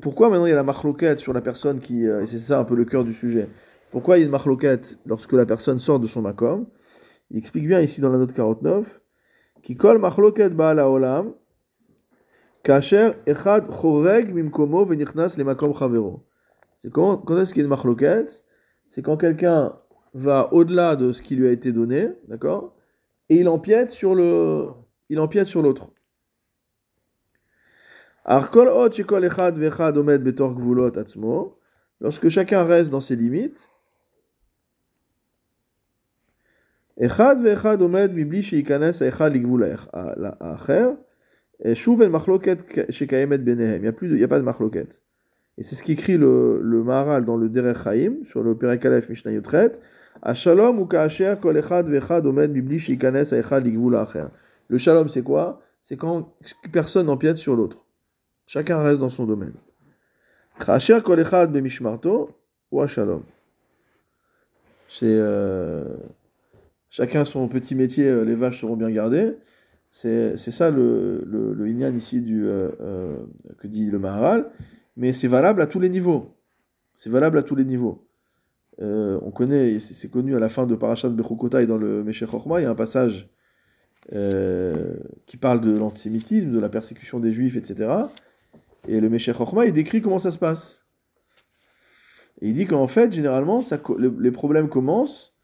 [0.00, 2.06] Pourquoi maintenant il y a la marloquette sur la personne qui.
[2.26, 3.48] C'est ça un peu le cœur du sujet.
[3.90, 6.66] Pourquoi il y a une marloquette lorsque la personne sort de son makom
[7.30, 9.00] il explique bien ici dans la note 49
[9.62, 11.34] qui kol machloket ba'al olam
[12.62, 16.24] kasher echad choreg mimkomo venichnas le makom chavero.
[16.78, 18.44] C'est quand, quand est-ce qu'il y a une machloket?
[18.88, 19.74] C'est quand quelqu'un
[20.14, 22.74] va au-delà de ce qui lui a été donné, d'accord?
[23.28, 24.68] Et il empiète sur le,
[25.08, 25.90] il empiète sur l'autre.
[32.00, 33.68] Lorsque chacun reste dans ses limites,
[37.05, 39.63] אחד ואחד עומד מבלי שייכנס האחד לגבול
[40.41, 40.89] האחר,
[41.73, 42.57] שוב אין מחלוקת
[42.89, 44.99] שקיימת ביניהם, il n'y a pas de מחלוקת.
[45.57, 49.09] Et c'est ce qu'écrit le, le Maharal dans le Derech Chaim, sur le Perek Aleph
[49.09, 49.79] Mishnah Yotret,
[50.23, 54.27] השלום הוא כאשר כל אחד ואחד עומד מבלי שייכנס האחד לגבול האחר.
[54.71, 56.33] Le shalom c'est quoi C'est quand
[56.71, 57.77] personne n'empiète sur l'autre.
[58.47, 59.57] Chacun reste dans son domaine.
[60.59, 62.27] כאשר כל אחד במשמרתו
[62.69, 63.21] הוא השלום.
[64.89, 65.03] C'est...
[65.03, 65.97] Euh,
[66.90, 69.34] chacun son petit métier, euh, les vaches seront bien gardées.
[69.90, 73.16] C'est ça le, le, le inyan ici du, euh, euh,
[73.58, 74.50] que dit le Maharal.
[74.96, 76.36] Mais c'est valable à tous les niveaux.
[76.94, 78.08] C'est valable à tous les niveaux.
[78.80, 82.30] Euh, on connaît, c'est connu à la fin de Parashat Bechokota et dans le Meshech
[82.30, 83.28] Chochma, il y a un passage
[84.12, 87.90] euh, qui parle de l'antisémitisme, de la persécution des juifs, etc.
[88.86, 90.84] Et le Meshech Chochma, il décrit comment ça se passe.
[92.40, 95.36] Et il dit qu'en fait, généralement, ça, les problèmes commencent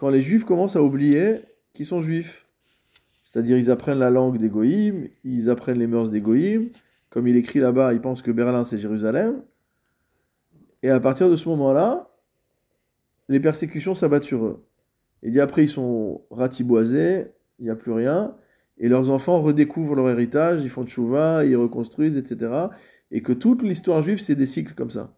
[0.00, 1.40] quand les juifs commencent à oublier
[1.74, 2.46] qu'ils sont juifs.
[3.22, 6.70] C'est-à-dire ils apprennent la langue des goïms, ils apprennent les mœurs des goïms.
[7.10, 9.42] Comme il écrit là-bas, ils pensent que Berlin c'est Jérusalem.
[10.82, 12.08] Et à partir de ce moment-là,
[13.28, 14.64] les persécutions s'abattent sur eux.
[15.22, 17.26] Dit après ils sont ratiboisés,
[17.58, 18.34] il n'y a plus rien.
[18.78, 22.68] Et leurs enfants redécouvrent leur héritage, ils font tchouva, ils reconstruisent, etc.
[23.10, 25.14] Et que toute l'histoire juive, c'est des cycles comme ça.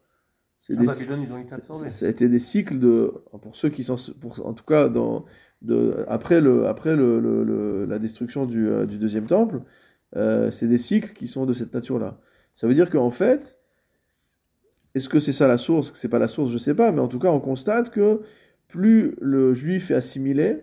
[0.63, 1.91] C'est des, Babylone, ils ont été absorbés.
[1.91, 5.25] Ça a été des cycles de, pour ceux qui sont, pour, en tout cas, dans,
[5.61, 9.63] de, après, le, après le, le, la destruction du, euh, du deuxième temple,
[10.15, 12.21] euh, c'est des cycles qui sont de cette nature-là.
[12.55, 13.59] Ça veut dire qu'en fait,
[14.95, 17.01] est-ce que c'est ça la source Que c'est pas la source, je sais pas, mais
[17.01, 18.21] en tout cas, on constate que
[18.69, 20.63] plus le juif est assimilé,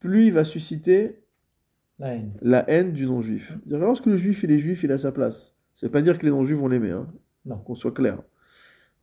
[0.00, 1.20] plus il va susciter
[1.98, 3.58] la haine, la haine du non-juif.
[3.66, 5.54] Lorsque le juif il est juif, il a sa place.
[5.74, 7.06] Ça veut pas dire que les non-juifs vont l'aimer, hein.
[7.44, 7.58] non.
[7.58, 8.22] qu'on soit clair.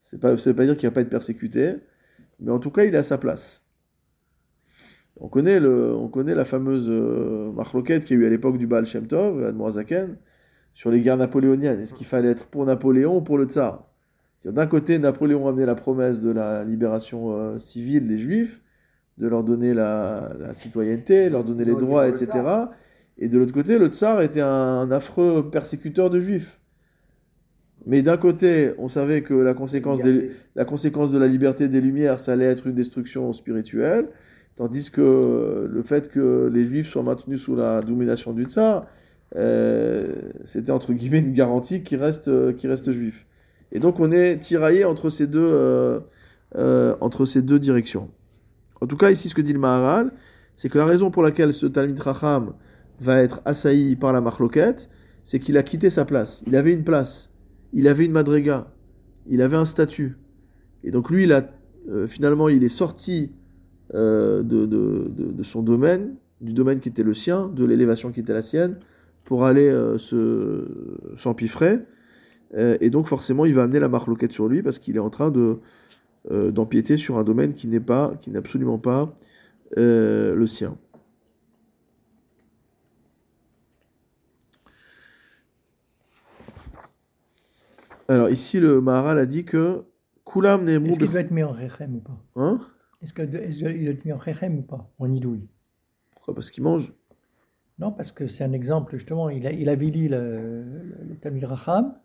[0.01, 1.75] C'est pas, ça veut pas dire qu'il va pas être persécuté,
[2.39, 3.65] mais en tout cas, il est à sa place.
[5.17, 7.51] On connaît, le, on connaît la fameuse euh,
[7.85, 10.17] qu'il y a eu à l'époque du Baal Shem Tov, Admorazaken,
[10.73, 11.79] sur les guerres napoléoniennes.
[11.79, 13.87] Est-ce qu'il fallait être pour Napoléon ou pour le tsar?
[14.45, 18.61] D'un côté, Napoléon amenait la promesse de la libération euh, civile des juifs,
[19.19, 22.31] de leur donner la, citoyenneté, leur donner les droits, etc.
[23.19, 26.59] Et de l'autre côté, le tsar était un, affreux persécuteur de juifs.
[27.85, 29.99] Mais d'un côté, on savait que la conséquence,
[30.55, 34.07] la conséquence de la liberté des Lumières, ça allait être une destruction spirituelle.
[34.55, 38.85] Tandis que le fait que les juifs soient maintenus sous la domination du tsar,
[39.35, 40.13] euh,
[40.43, 43.25] c'était entre guillemets une garantie qu'ils restent, euh, reste juifs.
[43.71, 45.49] Et donc on est tiraillé entre ces deux,
[46.57, 48.09] euh, entre ces deux directions.
[48.81, 50.11] En tout cas, ici, ce que dit le Maharal,
[50.55, 52.53] c'est que la raison pour laquelle ce Talmid Racham
[52.99, 54.89] va être assailli par la marloquette,
[55.23, 56.43] c'est qu'il a quitté sa place.
[56.47, 57.30] Il avait une place,
[57.73, 58.71] il avait une madrega,
[59.27, 60.17] il avait un statut.
[60.83, 61.49] Et donc lui, il a,
[62.07, 63.31] finalement, il est sorti
[63.93, 68.43] euh, de, son domaine, du domaine qui était le sien, de l'élévation qui était la
[68.43, 68.77] sienne,
[69.25, 70.65] pour aller euh, se,
[71.15, 71.79] s'empiffrer.
[72.55, 74.99] Euh, et donc forcément, il va amener la marque loquette sur lui parce qu'il est
[74.99, 75.59] en train de,
[76.29, 79.13] d'empiéter sur un domaine qui n'est pas, qui n'est absolument pas
[79.75, 80.77] le sien.
[88.11, 89.85] Alors ici, le Maharal a dit que
[90.25, 92.59] Kulam Est-ce qu'il doit être mis en ou pas Hein
[93.01, 95.47] est-ce qu'il est mis en chechem ou pas En idouille
[96.13, 96.35] Pourquoi?
[96.35, 96.93] Parce qu'il mange?
[97.79, 99.29] Non, parce que c'est un exemple, justement.
[99.29, 100.63] Il, a, il avilit le,
[101.07, 101.95] le, Tamil Racham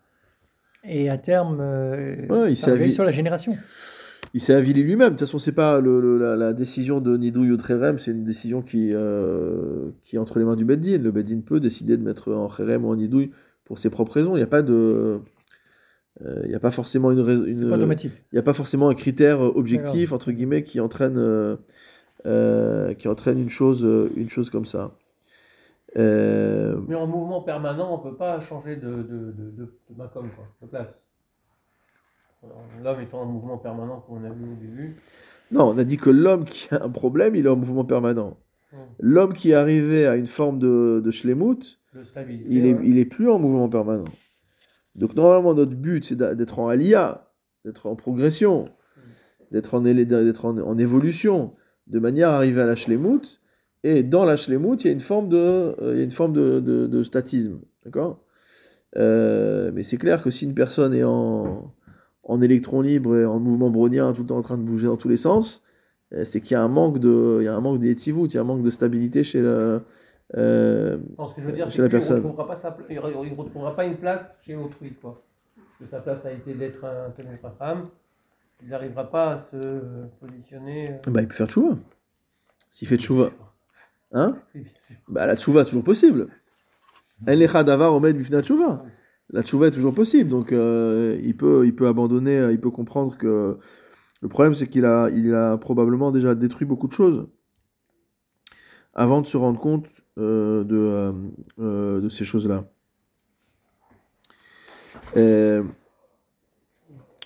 [0.85, 3.57] et à terme, euh, il s'est sur la génération.
[4.33, 5.09] Il s'est avilé lui-même.
[5.09, 8.63] De toute façon, c'est pas le, la, décision de Nidouille ou Trerem, c'est une décision
[8.63, 10.99] qui, euh, qui est entre les mains du Beddin.
[10.99, 13.33] Le Beddin peut décider de mettre en Cherem ou en Nidouille
[13.65, 14.37] pour ses propres raisons.
[14.37, 15.21] Il n'y a pas de.
[16.21, 19.53] Il euh, n'y a pas forcément une, une Il a pas forcément un critère euh,
[19.55, 23.87] objectif entre guillemets qui entraîne euh, qui entraîne une chose
[24.17, 24.93] une chose comme ça.
[25.95, 30.11] Mais en mouvement permanent, on peut pas changer de de, de, de, quoi,
[30.63, 31.07] de place.
[32.83, 34.97] L'homme étant en mouvement permanent, comme on a vu au début.
[35.51, 38.37] Non, on a dit que l'homme qui a un problème, il est en mouvement permanent.
[38.73, 38.79] Hum.
[39.01, 41.81] L'homme qui est arrivé à une forme de, de shlemut,
[42.49, 44.05] il, est, il est plus en mouvement permanent.
[44.97, 47.31] Donc normalement, notre but, c'est d'être en alia,
[47.65, 48.71] d'être en progression,
[49.53, 51.53] d'être en, en, évolution,
[51.87, 53.41] de manière à arriver à la shlemut.
[53.85, 56.11] Et dans la shlemut, il y a une forme de, euh, il y a une
[56.11, 57.61] forme de, de, statisme.
[57.85, 58.25] D'accord?
[58.97, 61.73] Euh, Mais c'est clair que si une personne est en,
[62.25, 64.97] en électron libre et en mouvement brownien, tout le temps en train de bouger dans
[64.97, 65.63] tous les sens,
[66.15, 68.39] euh, c'est qu'il y a un manque de, il y a un manque il y
[68.39, 69.83] a un manque de stabilité chez le,
[70.35, 70.99] euh,
[71.29, 74.95] ce que je veux dire, c'est qu'il ne retrouvera, pas une place chez autrui.
[74.95, 75.23] Quoi.
[75.79, 77.13] que sa place a été d'être un
[77.59, 77.89] femme,
[78.63, 80.95] il n'arrivera pas à se positionner.
[81.07, 81.77] Euh, bah, il peut faire tchouva.
[82.71, 83.31] S'il fait tchouva.
[84.13, 84.37] Hein
[85.09, 86.29] Bah, la tchouva, c'est toujours possible.
[89.31, 90.31] La tchouva est toujours possible.
[90.31, 93.59] Donc, euh, il, peut, il peut abandonner, il peut comprendre que.
[94.23, 97.29] Le problème, c'est qu'il a, il a probablement déjà détruit beaucoup de choses
[98.97, 99.87] avant de se rendre compte
[100.19, 101.13] euh, de, euh,
[101.61, 102.65] euh, de, ces choses-là.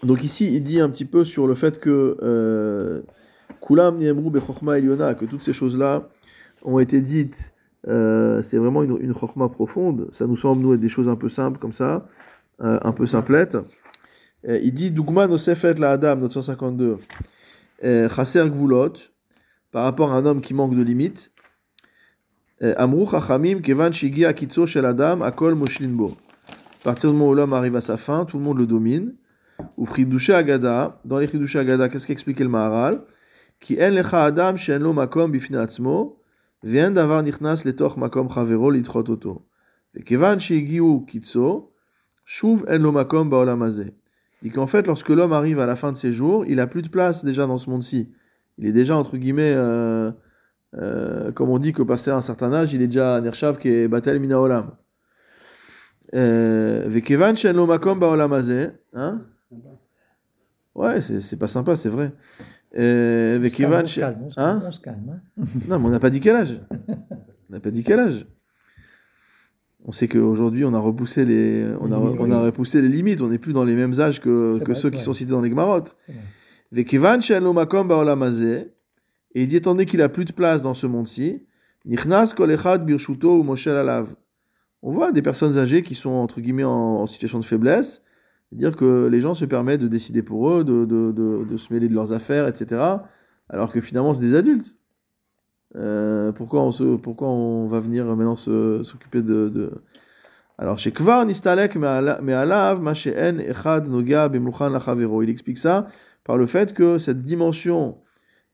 [0.03, 3.05] donc ici, il dit un petit peu sur le fait que
[3.63, 4.33] Kulam Niemru
[4.77, 6.09] Eliona, que toutes ces choses-là
[6.65, 7.55] ont été dites,
[7.85, 10.09] c'est vraiment une, une profonde.
[10.13, 12.09] Ça nous semble, nous, être des choses un peu simples comme ça,
[12.59, 13.57] un peu simplettes.
[14.45, 16.99] il dit Dugma Nosefet la Adam, notre 152,
[17.83, 18.95] Chaser Gvulot,
[19.71, 21.31] par rapport à un homme qui manque de limites.
[22.61, 26.17] Amrou Chachamim, Kevan Shigi Akitso Shel Adam, Akol Moshlinbo.
[26.81, 29.15] À partir du moment où l'homme arrive à sa fin, tout le monde le domine.
[29.77, 33.03] Ou Fridouché Agada, dans les Fridouché Agada, qu'est-ce qu'expliquait le Maharal?
[33.61, 36.19] Qui en lecha Adam shen lo makom bifne atzmo,
[36.63, 39.47] vien davar nichnas letoch makom chavero litrot oto.
[40.07, 41.73] Kevan Shigiu Kitso,
[42.25, 43.93] shuv en lo makom baolam hazeh.
[44.43, 46.81] Dit qu'en fait, lorsque l'homme arrive à la fin de ses jours, il a plus
[46.81, 48.11] de place déjà dans ce monde-ci.
[48.57, 50.11] Il est déjà, entre guillemets, euh,
[50.77, 53.89] euh, comme on dit que passé un certain âge, il est déjà Nershav qui est
[53.89, 54.73] Batel Mina Olam.
[56.15, 58.33] Euh, Vekevan Shen Lo Makom Baolam
[58.95, 59.23] Hein?
[60.75, 62.13] Ouais, c'est pas sympa, c'est vrai.
[62.79, 63.85] Euh, Vekevan
[64.37, 65.21] Hein on se calme.
[65.39, 65.45] Hein?
[65.69, 66.61] Non, mais on n'a pas dit quel âge.
[66.89, 68.27] On n'a pas dit quel âge.
[69.85, 73.23] On sait qu'aujourd'hui, on a repoussé les, on a, on a repoussé les limites.
[73.23, 75.51] On n'est plus dans les mêmes âges que, que ceux qui sont cités dans les
[75.51, 75.85] Gmarot.
[76.71, 78.23] Vekevan Shen Lo Makom Baolam
[79.35, 81.43] et il dit, étant donné qu'il a plus de place dans ce monde-ci,
[81.85, 84.09] Nichnas kolechad birshuto ou alav.
[84.83, 88.03] On voit des personnes âgées qui sont, entre guillemets, en, situation de faiblesse,
[88.51, 91.89] dire que les gens se permettent de décider pour eux, de, de, de, se mêler
[91.89, 92.81] de leurs affaires, etc.,
[93.49, 94.77] alors que finalement, c'est des adultes.
[95.77, 99.71] Euh, pourquoi, on se, pourquoi on va venir maintenant s'occuper de,
[100.59, 104.31] Alors, chez Kvar Nistalek Echad Noga.
[104.33, 105.87] Il explique ça
[106.25, 107.99] par le fait que cette dimension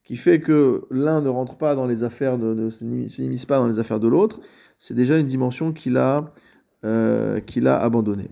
[0.06, 3.66] qui fait que l'un ne rentre pas dans les affaires, de, ne s'immisce pas dans
[3.66, 4.40] les affaires de l'autre,
[4.78, 6.32] c'est déjà une dimension qu'il a,
[6.84, 8.30] euh, qu'il a abandonnée.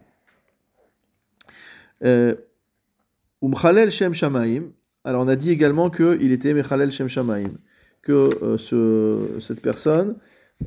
[2.04, 2.36] Euh,
[3.42, 4.66] Umchalel Shem Shamaim.
[5.02, 7.50] Alors on a dit également qu'il était Mechalel Shem Shamaim,
[8.02, 10.16] que euh, ce, cette personne,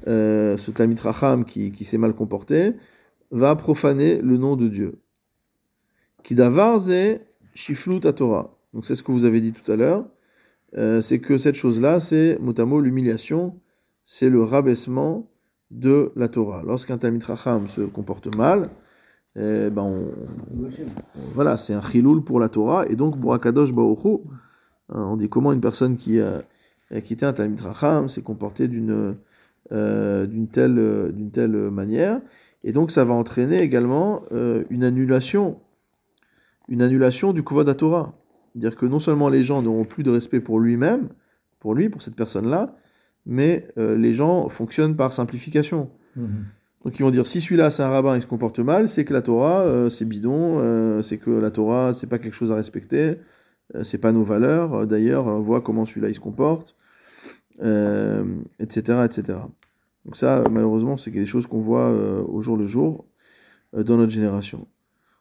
[0.05, 2.73] ce Talmid Racham qui, qui s'est mal comporté,
[3.31, 4.99] va profaner le nom de Dieu.
[6.23, 7.19] Kidavarze
[7.53, 8.57] Shiflut Torah.
[8.73, 10.05] Donc c'est ce que vous avez dit tout à l'heure.
[10.77, 13.59] Euh, c'est que cette chose-là, c'est mot l'humiliation,
[14.05, 15.29] c'est le rabaissement
[15.71, 16.63] de la Torah.
[16.65, 18.69] Lorsqu'un Talmid Racham se comporte mal,
[19.35, 20.05] eh ben
[21.33, 23.37] voilà, c'est un chiloul pour la Torah, et donc hein,
[24.89, 26.43] on dit comment une personne qui a,
[27.03, 29.15] quitté un Talmid Racham s'est comportée d'une
[29.71, 32.21] euh, telle, telle manière,
[32.63, 35.59] et donc ça va entraîner également euh, une annulation,
[36.67, 38.13] une annulation du Kovod Torah.
[38.57, 41.09] Dire que non seulement les gens n'auront plus de respect pour lui-même,
[41.59, 42.75] pour lui, pour cette personne-là,
[43.27, 45.91] mais euh, les gens fonctionnent par simplification.
[46.15, 46.45] Mhm.
[46.83, 49.13] Donc ils vont dire si celui-là c'est un rabbin, il se comporte mal, c'est que
[49.13, 52.55] la Torah euh, c'est bidon, euh, c'est que la Torah c'est pas quelque chose à
[52.55, 53.17] respecter,
[53.83, 54.87] c'est pas nos valeurs.
[54.87, 56.75] D'ailleurs, on voit comment celui-là il se comporte,
[57.59, 59.39] etc., etc.
[60.05, 63.05] Donc ça, malheureusement, c'est des choses qu'on voit au jour le jour
[63.73, 64.67] dans notre génération.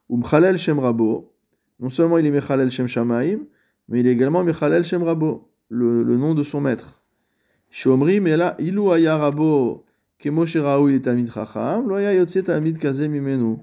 [0.09, 1.33] Umchalel Shem Rabo,
[1.79, 3.39] non seulement il est Mechalel Shem Shamaim,
[3.89, 7.01] mais il est également Mechalel Shem Rabo, le, nom de son maître.
[7.69, 9.85] Shomri, mais là, Ilu Aya Rabo,
[10.19, 13.57] Kemoshe Raoui est Talmid Chacham, Loya Yotse Talmid Kazem Imenu.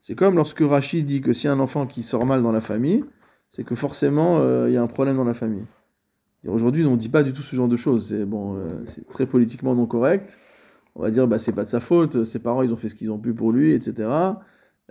[0.00, 3.04] C'est comme lorsque Rachid dit que si un enfant qui sort mal dans la famille,
[3.48, 5.64] c'est que forcément euh, il y a un problème dans la famille.
[6.46, 8.08] Aujourd'hui, on ne dit pas du tout ce genre de choses.
[8.08, 10.38] C'est bon, euh, c'est très politiquement non correct.
[10.94, 12.94] On va dire, bah, c'est pas de sa faute, ses parents ils ont fait ce
[12.94, 14.08] qu'ils ont pu pour lui, etc.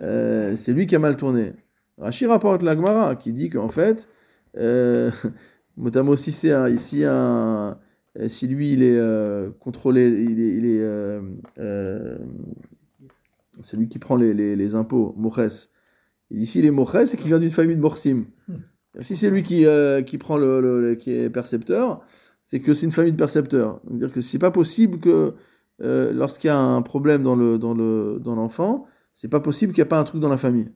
[0.00, 1.52] Euh, c'est lui qui a mal tourné.
[1.98, 4.08] Rashi rapporte la Gemara qui dit qu'en fait,
[4.56, 5.10] euh,
[5.76, 7.78] notamment si c'est ici un,
[8.18, 10.80] euh, si lui il est euh, contrôlé, il est, il est
[11.58, 12.18] euh,
[13.60, 15.68] c'est lui qui prend les, les, les impôts, Moches.
[16.30, 18.26] Ici il est Moches et qui vient d'une famille de Morsim.
[18.48, 18.56] Hmm.
[19.00, 19.66] Si c'est lui qui,
[20.06, 22.00] qui prend le, le, qui est percepteur,
[22.44, 23.80] c'est que c'est une famille de percepteurs.
[23.84, 25.34] Donc dire que c'est pas possible que
[25.80, 29.82] lorsqu'il y a un problème dans le dans le dans l'enfant, c'est pas possible qu'il
[29.82, 30.70] n'y ait pas un truc dans la famille.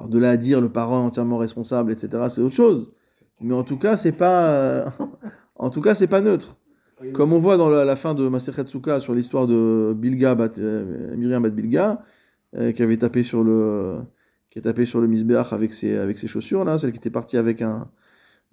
[0.00, 2.90] Alors de là à dire le parent est entièrement responsable, etc., c'est autre chose.
[3.42, 4.86] Mais en tout cas, c'est pas, euh,
[5.56, 6.56] en tout cas, c'est pas neutre.
[7.12, 11.42] Comme on voit dans la, fin de Maserhet Souka sur l'histoire de Bilga, euh, Myriam
[11.42, 12.02] Bat Bilga,
[12.56, 14.00] euh, qui avait tapé sur le,
[14.50, 17.10] qui a tapé sur le misbeach avec ses, avec ses chaussures là, celle qui était
[17.10, 17.88] partie avec un,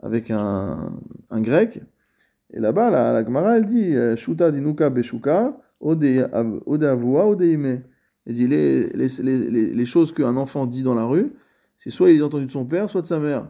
[0.01, 0.93] avec un,
[1.29, 1.81] un grec.
[2.53, 6.03] Et là-bas, la, la Gemara, elle dit, Shuta dinuka beshuka, ode
[6.83, 7.83] avua, ode ime.
[8.28, 11.34] Il dit les, les, les, les choses qu'un enfant dit dans la rue,
[11.78, 13.47] c'est soit il a entendu de son père, soit de sa mère.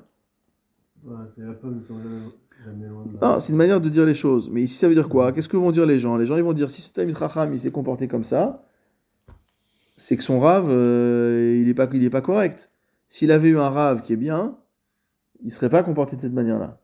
[3.22, 4.50] non, c'est une manière de dire les choses.
[4.52, 5.32] Mais ici, ça veut dire quoi?
[5.32, 6.16] Qu'est-ce que vont dire les gens?
[6.16, 8.64] Les gens, ils vont dire si ce Tamit Racham, il s'est comporté comme ça,
[9.96, 12.70] c'est que son rave, euh, il n'est pas, il pas correct.
[13.10, 14.58] S'il avait eu un rave qui est bien,
[15.42, 16.80] il ne serait pas comporté de cette manière-là.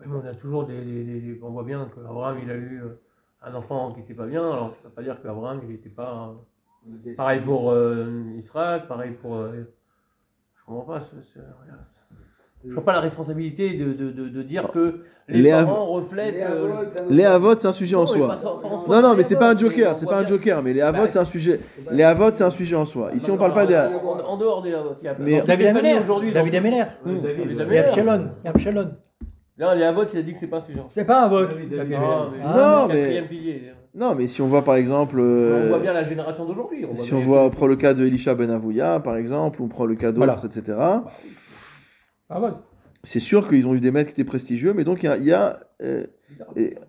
[0.00, 3.00] Oui, mais on a toujours des, On voit bien qu'Abraham, il a eu euh,
[3.42, 4.42] un enfant qui n'était pas bien.
[4.42, 6.34] Alors, tu ne vas pas dire qu'Abraham, il n'était pas.
[7.16, 8.06] Pareil pour euh,
[8.38, 9.36] Israël, pareil pour.
[9.36, 9.70] Euh,
[10.56, 11.02] je comprends pas.
[12.64, 16.34] Je vois pas la responsabilité de, de, de, dire que les, parents reflètent.
[17.08, 18.36] Les avots, c'est un sujet en soi.
[18.88, 21.18] Non, non, mais c'est pas un joker, c'est pas un joker, mais les avots, c'est
[21.18, 21.60] un sujet.
[21.92, 23.12] Les avots, c'est un sujet en soi.
[23.14, 23.76] Ici, on parle pas des.
[23.76, 24.96] En dehors des avots.
[25.20, 26.32] Mais David Ameller aujourd'hui.
[26.32, 26.84] David Ameller.
[27.06, 28.30] Il y a Abshalom.
[28.42, 28.92] Il y a Abshalom.
[29.58, 30.80] Non, les avots, il a dit que c'est pas un sujet.
[30.90, 31.50] C'est pas un vote.
[31.50, 33.24] Non, mais.
[33.98, 35.18] Non, mais si on voit par exemple.
[35.18, 36.86] on voit bien la génération d'aujourd'hui.
[36.94, 39.68] Si on voit, on prend le cas de Elisha Ben Avouya, par exemple, ou on
[39.68, 40.78] prend le cas d'autres, etc.
[42.30, 42.40] Ah
[43.02, 45.60] c'est sûr qu'ils ont eu des maîtres qui étaient prestigieux, mais donc il y a.
[45.82, 46.06] Euh,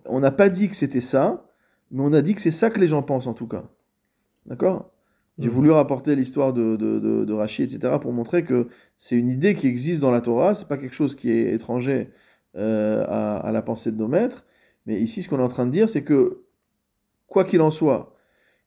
[0.06, 1.46] on n'a pas dit que c'était ça,
[1.90, 3.64] mais on a dit que c'est ça que les gens pensent en tout cas.
[4.46, 4.92] D'accord?
[5.38, 5.54] J'ai mhm.
[5.54, 9.66] voulu rapporter l'histoire de, de, de, Rachid, etc., pour montrer que c'est une idée qui
[9.66, 12.10] existe dans la Torah, c'est pas quelque chose qui est étranger
[12.56, 14.44] euh, à, à, la pensée de nos maîtres.
[14.86, 16.42] Mais ici, ce qu'on est en train de dire, c'est que
[17.30, 18.14] quoi qu'il en soit,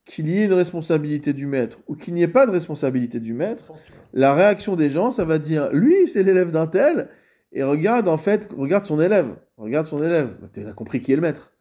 [0.05, 3.33] qu'il y ait une responsabilité du maître ou qu'il n'y ait pas de responsabilité du
[3.33, 3.71] maître,
[4.13, 7.09] la réaction des gens, ça va dire lui, c'est l'élève d'un tel,
[7.51, 10.35] et regarde en fait, regarde son élève, regarde son élève.
[10.41, 11.51] Bah, tu as compris qui est le maître.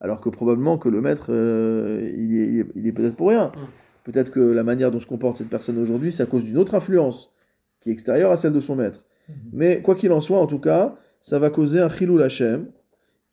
[0.00, 3.52] Alors que probablement que le maître, euh, il est, peut-être pour rien.
[4.04, 6.74] Peut-être que la manière dont se comporte cette personne aujourd'hui, c'est à cause d'une autre
[6.74, 7.32] influence
[7.80, 9.04] qui est extérieure à celle de son maître.
[9.30, 9.34] Mm-hmm.
[9.52, 12.66] Mais quoi qu'il en soit, en tout cas, ça va causer un chilou lachem.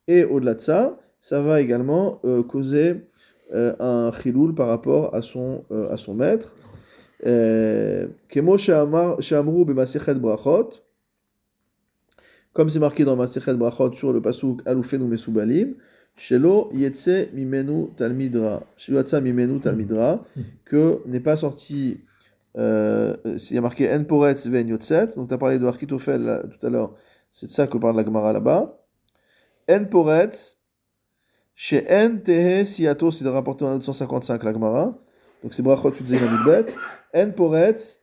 [0.07, 3.05] Et au-delà de ça, ça va également euh, causer
[3.51, 6.55] un chiloul par rapport à son, euh, à son maître.
[8.29, 10.69] Kemo Shamru Bemasechet Brachot,
[12.53, 15.75] comme c'est marqué dans Masechet Brachot sur le pasuk Alufenu Mesubalim,
[16.15, 20.25] Shelo Yetse Mimenu Talmidra, Shelo Yatsa Mimenu Talmidra,
[20.65, 22.01] que n'est pas sorti,
[22.57, 26.65] euh, il y a marqué En Poretz Ven donc tu as parlé de Architofel tout
[26.65, 26.93] à l'heure,
[27.31, 28.77] c'est de ça que parle la Gemara là-bas.
[29.69, 30.57] En Poretz,
[31.63, 34.97] chez En Tehe Siato, c'est rapporté en 955 la Gemara,
[35.43, 36.73] donc c'est Brachot Yudzein Amidbet.
[37.13, 37.99] En Poretz,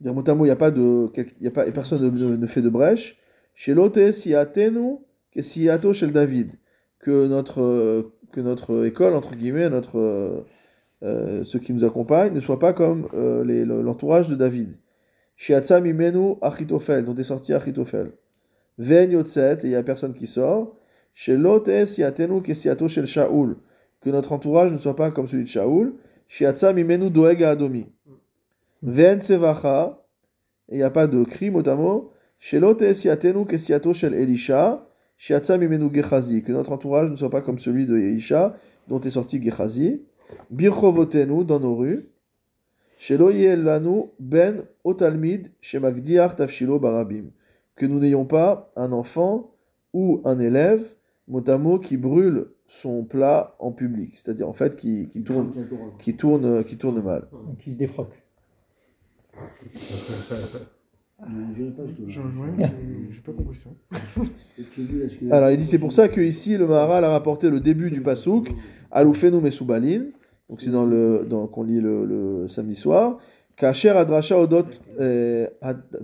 [0.00, 1.08] mot il n'y a pas de,
[1.40, 3.16] y a pas, personne ne, fait de brèche.
[3.54, 4.96] Chez Lote Siatenu,
[5.30, 6.50] que Siato Shel David
[6.98, 10.40] que notre, que notre école, entre guillemets, notre, euh,
[11.04, 14.76] euh ceux qui nous accompagnent, ne soient pas comme euh, l'entourage de David.
[15.36, 18.10] Shiatsa mimenu achitofel, dont est sorti achitofel.
[18.76, 19.14] Ven et
[19.62, 20.77] il n'y a personne qui sort.
[21.18, 23.56] Shelot es yatenu kesiato shel Shaul,
[24.00, 25.94] que notre entourage ne soit pas comme celui de Shaul.
[26.28, 27.86] Shiatsa mimenu doeg adomi.
[28.82, 30.00] Ven sevacha,
[30.68, 32.12] et il n'y a pas de cri mot à mot.
[32.38, 34.86] Shelot es yatenu kesiato shel Elisha,
[35.18, 38.56] que notre entourage ne soit pas comme celui de Elisha,
[38.86, 40.02] dont est sorti Gechazi.
[40.52, 42.08] Birchovotenu, dans nos rues.
[44.20, 47.32] Ben otalmid shemagdiach tafshilo barabim.
[47.74, 49.50] Que nous n'ayons pas un enfant
[49.92, 50.94] ou un élève,
[51.28, 54.14] motamo, qui brûle son plat en public.
[54.16, 55.52] C'est-à-dire, en fait, qui, qui, tourne,
[55.98, 57.28] qui, tourne, qui tourne mal.
[57.60, 58.22] Qui se défroque.
[65.30, 68.00] Alors, il dit c'est pour ça que ici le Maharal a rapporté le début du
[68.00, 68.54] pasouk,
[68.92, 70.04] Aloufenu Mesubalin,
[70.48, 73.18] donc c'est dans le dans, qu'on lit le, le, samedi soir.
[73.56, 74.66] Kacher Adrasha Odot
[75.00, 75.48] eh,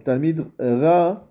[0.05, 1.29] Talmid Ra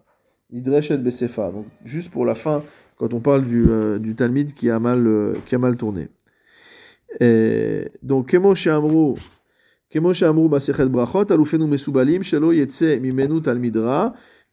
[0.49, 1.51] Idreshet Besefa.
[1.51, 2.63] Donc, juste pour la fin,
[3.03, 6.07] quand on parle du, euh, du Talmid qui a mal, euh, qui a mal tourné.
[7.19, 9.15] Et, donc, Kemo Amrou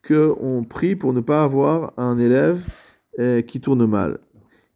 [0.02, 2.62] que on prie pour ne pas avoir un élève
[3.18, 4.18] eh, qui tourne mal.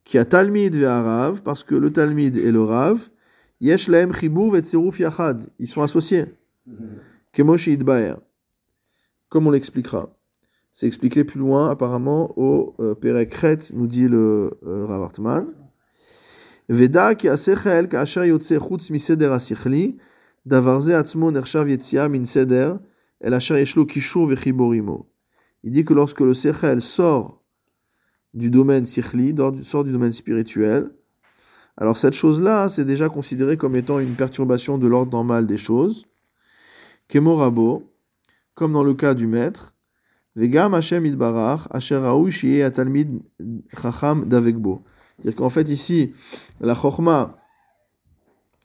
[0.04, 3.08] Qui a talmid ve'arav, parce que le talmid et le rav,
[3.60, 6.26] yesh lahem chibur yachad, ils sont associés.
[7.32, 8.14] Kemosh idbaer,
[9.28, 10.13] comme on l'expliquera.
[10.74, 15.46] C'est expliqué plus loin, apparemment, au euh, Perekret, nous dit le euh, Rav Hartman.
[16.68, 19.96] Veda ki asechel ka asher yotze chutz miseder asichli,
[20.44, 22.80] Davarze atzmo nershav yetzia min seder,
[23.20, 25.06] el asher yeshlo kishur vechiborimo.
[25.62, 27.40] Il dit que lorsque le sechel sort
[28.34, 30.90] du domaine sikhli, sort du domaine spirituel,
[31.76, 36.04] alors cette chose-là, c'est déjà considéré comme étant une perturbation de l'ordre normal des choses.
[37.08, 37.90] Kemorabo,
[38.54, 39.73] comme dans le cas du maître,
[40.36, 42.28] Vegam Hashem idbarach, asher raou
[42.64, 43.20] atalmid
[43.80, 44.82] chacham davegbo.
[45.16, 46.12] C'est-à-dire qu'en fait ici,
[46.60, 47.38] la chorma,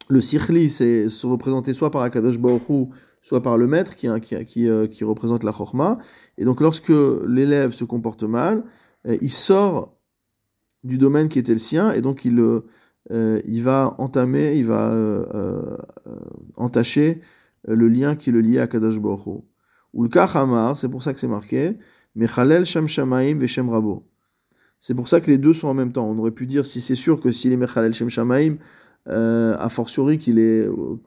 [0.10, 2.90] le sikhli, c'est se représenter soit par Akadosh Baruch
[3.22, 6.00] soit par le maître qui, qui, qui, euh, qui représente la chorma.
[6.38, 6.92] Et donc lorsque
[7.28, 8.64] l'élève se comporte mal,
[9.08, 9.96] euh, il sort
[10.84, 14.96] du domaine qui était le sien, et donc il, euh, il va entamer, il va
[16.56, 17.22] entacher
[17.68, 19.44] le lien qui le liait à Kadosh Baruch
[19.94, 21.78] Ou le Kachamar, c'est pour ça que c'est marqué,
[22.16, 24.06] Mechalel Shem Shamaim Veshem Rabo.
[24.80, 26.08] C'est pour ça que les deux sont en même temps.
[26.08, 28.58] On aurait pu dire, si c'est sûr que s'il est Mechalel Shem Shamaim,
[29.08, 30.68] euh, a fortiori qu'il est.
[30.68, 30.98] Euh,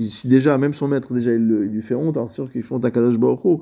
[0.00, 2.84] si déjà, même son maître, déjà, il, lui fait honte, hein, sûr qu'il fait honte
[2.84, 3.60] à Kadosh Baruch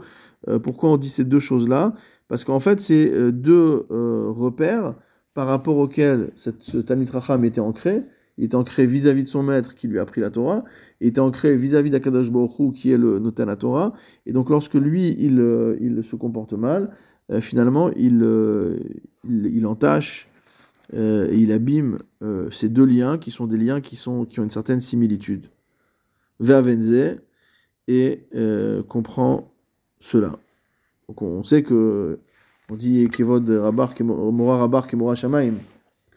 [0.48, 1.94] euh, Pourquoi on dit ces deux choses-là?
[2.28, 4.94] Parce qu'en fait, c'est deux repères
[5.34, 8.04] par rapport auxquels cette, ce Talmud Racham était ancré.
[8.40, 10.64] Il était ancré vis-à-vis de son maître qui lui a appris la Torah.
[11.00, 13.92] Il était ancré vis-à-vis d'Akadosh Baruch qui est le notaire la Torah.
[14.26, 15.38] Et donc, lorsque lui, il,
[15.80, 16.90] il se comporte mal,
[17.40, 18.24] finalement, il,
[19.24, 20.30] il, il entache
[20.94, 24.40] euh, et il abîme euh, ces deux liens qui sont des liens qui, sont, qui
[24.40, 25.46] ont une certaine similitude.
[26.40, 27.18] Vervenze
[27.86, 29.52] et euh, comprend
[29.98, 30.38] cela.
[31.08, 32.18] Donc on sait que
[32.70, 35.54] on dit Kevod Rabar, Mora Rabar, Kemora Shamaim,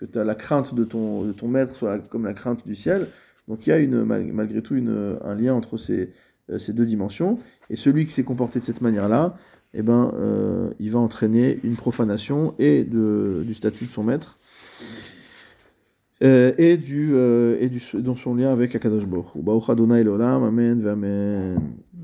[0.05, 3.07] que tu as la crainte de ton, de ton maître comme la crainte du ciel.
[3.47, 6.11] Donc il y a une, malgré tout une, un lien entre ces,
[6.57, 7.39] ces deux dimensions.
[7.69, 9.35] Et celui qui s'est comporté de cette manière-là,
[9.73, 10.13] eh ben,
[10.79, 14.37] il va entraîner une profanation et de, du statut de son maître
[16.23, 21.59] euh, et, du, euh, et du, dans son lien avec Akadosh Baruch Amen, Amen.